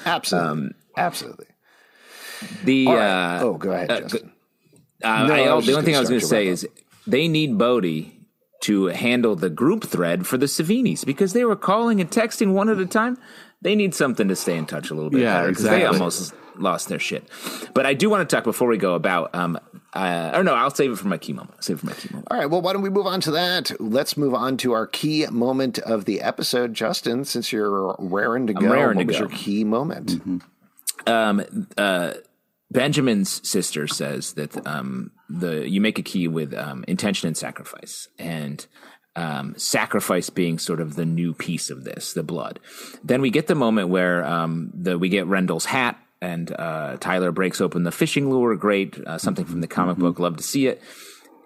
[0.05, 0.49] Absolutely.
[0.49, 1.47] Um, Absolutely.
[2.63, 3.37] The All right.
[3.37, 4.31] uh, oh, go ahead, uh, Justin.
[5.03, 6.67] Uh, No, I, I the only thing I was gonna going to start say is
[7.07, 8.11] they need Bode
[8.61, 12.69] to handle the group thread for the Savinis because they were calling and texting one
[12.69, 13.17] at a time.
[13.61, 16.33] They need something to stay in touch a little bit Yeah, better because they almost
[16.57, 17.27] lost their shit.
[17.73, 19.33] But I do want to talk before we go about.
[19.35, 19.59] Um,
[19.95, 21.63] uh, or no, I'll save it for my key moment.
[21.63, 22.27] Save it for my key moment.
[22.29, 22.49] All right.
[22.49, 23.71] Well, why don't we move on to that?
[23.79, 26.73] Let's move on to our key moment of the episode.
[26.73, 29.19] Justin, since you're raring to go, raring what to was go.
[29.21, 30.11] your key moment?
[30.11, 30.37] Mm-hmm.
[31.07, 32.13] Um, uh,
[32.71, 38.09] Benjamin's sister says that um, the you make a key with um, intention and sacrifice,
[38.19, 38.65] and
[39.15, 42.59] um, sacrifice being sort of the new piece of this, the blood.
[43.03, 47.31] Then we get the moment where um, the we get Rendell's hat, and uh, Tyler
[47.31, 48.55] breaks open the fishing lure.
[48.55, 50.19] Great, uh, something from the comic book.
[50.19, 50.81] Love to see it.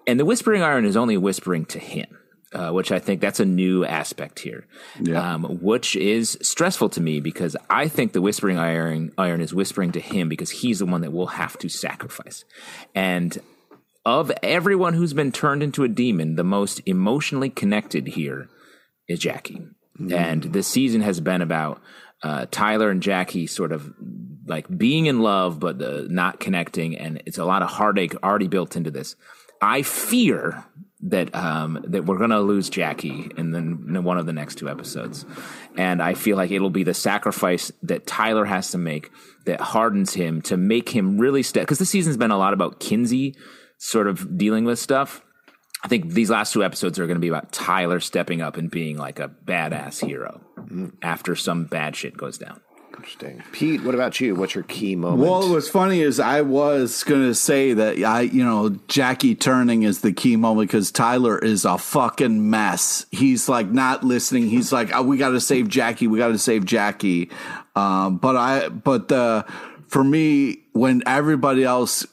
[0.06, 2.16] And the whispering iron is only whispering to him.
[2.52, 4.66] Uh, which I think that's a new aspect here,
[5.14, 9.92] um, which is stressful to me because I think the whispering iron iron is whispering
[9.92, 12.44] to him because he's the one that will have to sacrifice.
[12.92, 13.38] And
[14.04, 18.48] of everyone who's been turned into a demon, the most emotionally connected here
[19.06, 19.68] is Jackie.
[20.10, 21.80] And this season has been about
[22.22, 23.92] uh, Tyler and Jackie sort of
[24.46, 26.96] like being in love, but uh, not connecting.
[26.96, 29.16] And it's a lot of heartache already built into this.
[29.62, 30.64] I fear
[31.02, 34.56] that um, that we're going to lose Jackie in, the, in one of the next
[34.56, 35.24] two episodes,
[35.76, 39.10] and I feel like it'll be the sacrifice that Tyler has to make
[39.46, 41.62] that hardens him to make him really step.
[41.62, 43.34] Because the season's been a lot about Kinsey
[43.78, 45.22] sort of dealing with stuff.
[45.82, 48.70] I think these last two episodes are going to be about Tyler stepping up and
[48.70, 50.40] being like a badass hero
[51.02, 52.60] after some bad shit goes down.
[52.96, 53.42] Interesting.
[53.52, 54.34] Pete, what about you?
[54.34, 55.22] What's your key moment?
[55.22, 59.84] Well, what's funny is I was going to say that I, you know, Jackie turning
[59.84, 63.06] is the key moment because Tyler is a fucking mess.
[63.10, 64.48] He's like not listening.
[64.48, 66.08] He's like, oh, we got to save Jackie.
[66.08, 67.30] We got to save Jackie.
[67.74, 69.44] Um, but I, but uh,
[69.88, 72.06] for me, when everybody else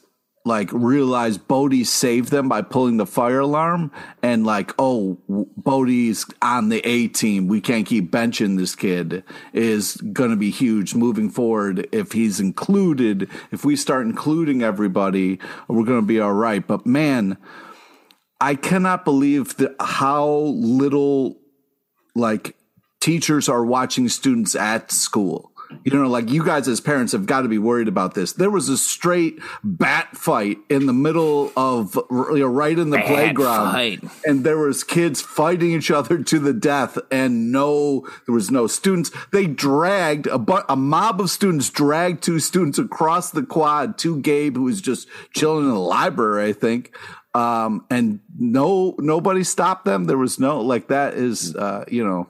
[0.48, 3.92] like realize Bode saved them by pulling the fire alarm
[4.22, 7.46] and like, oh, Bode's on the A team.
[7.46, 9.22] We can't keep benching this kid
[9.52, 11.86] is going to be huge moving forward.
[11.92, 15.38] If he's included, if we start including everybody,
[15.68, 16.66] we're going to be all right.
[16.66, 17.36] But man,
[18.40, 21.38] I cannot believe that how little
[22.14, 22.56] like
[23.00, 25.52] teachers are watching students at school.
[25.84, 28.32] You know, like you guys as parents have got to be worried about this.
[28.32, 32.96] There was a straight bat fight in the middle of, you know, right in the
[32.98, 34.00] Bat playground, fight.
[34.24, 38.66] and there was kids fighting each other to the death, and no, there was no
[38.66, 39.10] students.
[39.32, 44.18] They dragged a bu- a mob of students dragged two students across the quad to
[44.20, 46.94] Gabe, who was just chilling in the library, I think.
[47.34, 50.04] Um, and no, nobody stopped them.
[50.04, 52.28] There was no like that is, uh, you know,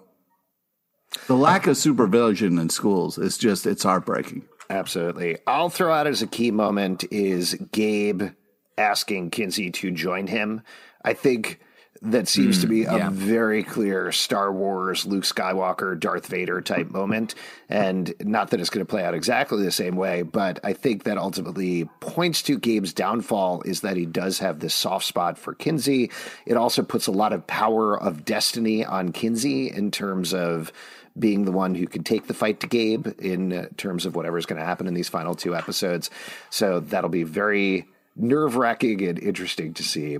[1.27, 4.45] the lack of supervision in schools is just it's heartbreaking.
[4.71, 5.39] Absolutely.
[5.47, 8.31] I'll throw out as a key moment is Gabe
[8.77, 10.63] asking Kinsey to join him.
[11.03, 11.61] I think
[12.03, 13.11] that seems to mm, be a yeah.
[13.11, 16.93] very clear Star Wars, Luke Skywalker, Darth Vader type mm.
[16.93, 17.35] moment.
[17.69, 21.05] And not that it's going to play out exactly the same way, but I think
[21.05, 25.55] that ultimately points to Gabe's downfall is that he does have this soft spot for
[25.55, 26.11] Kinsey.
[26.47, 30.73] It also puts a lot of power of destiny on Kinsey in terms of
[31.19, 34.47] being the one who can take the fight to Gabe in uh, terms of whatever's
[34.47, 36.11] going to happen in these final two episodes.
[36.51, 37.87] So that'll be very
[38.17, 40.19] nerve wracking and interesting to see.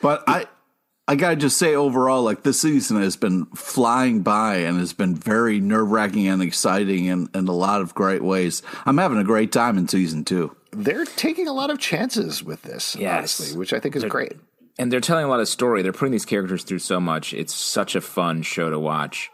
[0.00, 0.46] But I
[1.08, 5.14] I gotta just say overall, like this season has been flying by and has been
[5.14, 8.60] very nerve wracking and exciting in, in a lot of great ways.
[8.86, 10.56] I'm having a great time in season two.
[10.72, 13.18] They're taking a lot of chances with this, Yes.
[13.40, 14.32] honestly, which I think is great.
[14.78, 15.80] and they're telling a lot of story.
[15.82, 17.32] They're putting these characters through so much.
[17.32, 19.30] It's such a fun show to watch.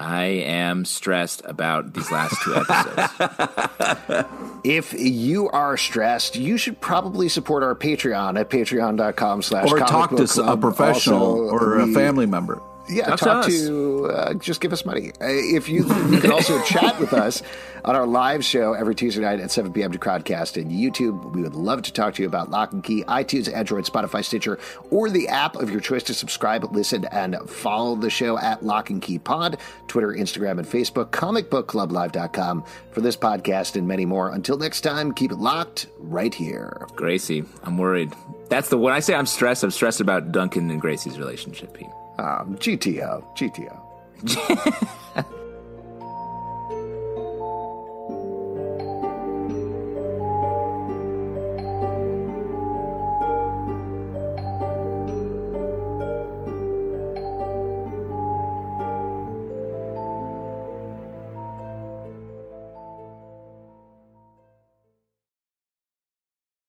[0.00, 4.28] I am stressed about these last two episodes.
[4.64, 10.10] If you are stressed, you should probably support our Patreon at patreon.com slash Or talk
[10.16, 10.60] to s- a club.
[10.60, 12.60] professional Also, or a family member.
[12.88, 13.66] Yeah, Talk to talk us.
[13.66, 15.10] to, uh, just give us money.
[15.20, 17.42] Uh, if you, you can also chat with us
[17.84, 19.92] on our live show every Tuesday night at 7 p.m.
[19.92, 21.32] to Crowdcast and YouTube.
[21.34, 24.58] We would love to talk to you about Locke and Key, iTunes, Android, Spotify, Stitcher,
[24.90, 28.90] or the app of your choice to subscribe, listen, and follow the show at Locke
[28.90, 34.30] and Key Pod, Twitter, Instagram, and Facebook, comicbookclublive.com for this podcast and many more.
[34.30, 36.86] Until next time, keep it locked right here.
[36.96, 38.12] Gracie, I'm worried.
[38.48, 39.62] That's the when I say I'm stressed.
[39.62, 41.74] I'm stressed about Duncan and Gracie's relationship.
[41.74, 41.86] Pete.
[42.18, 45.24] Um, GTO, GTO.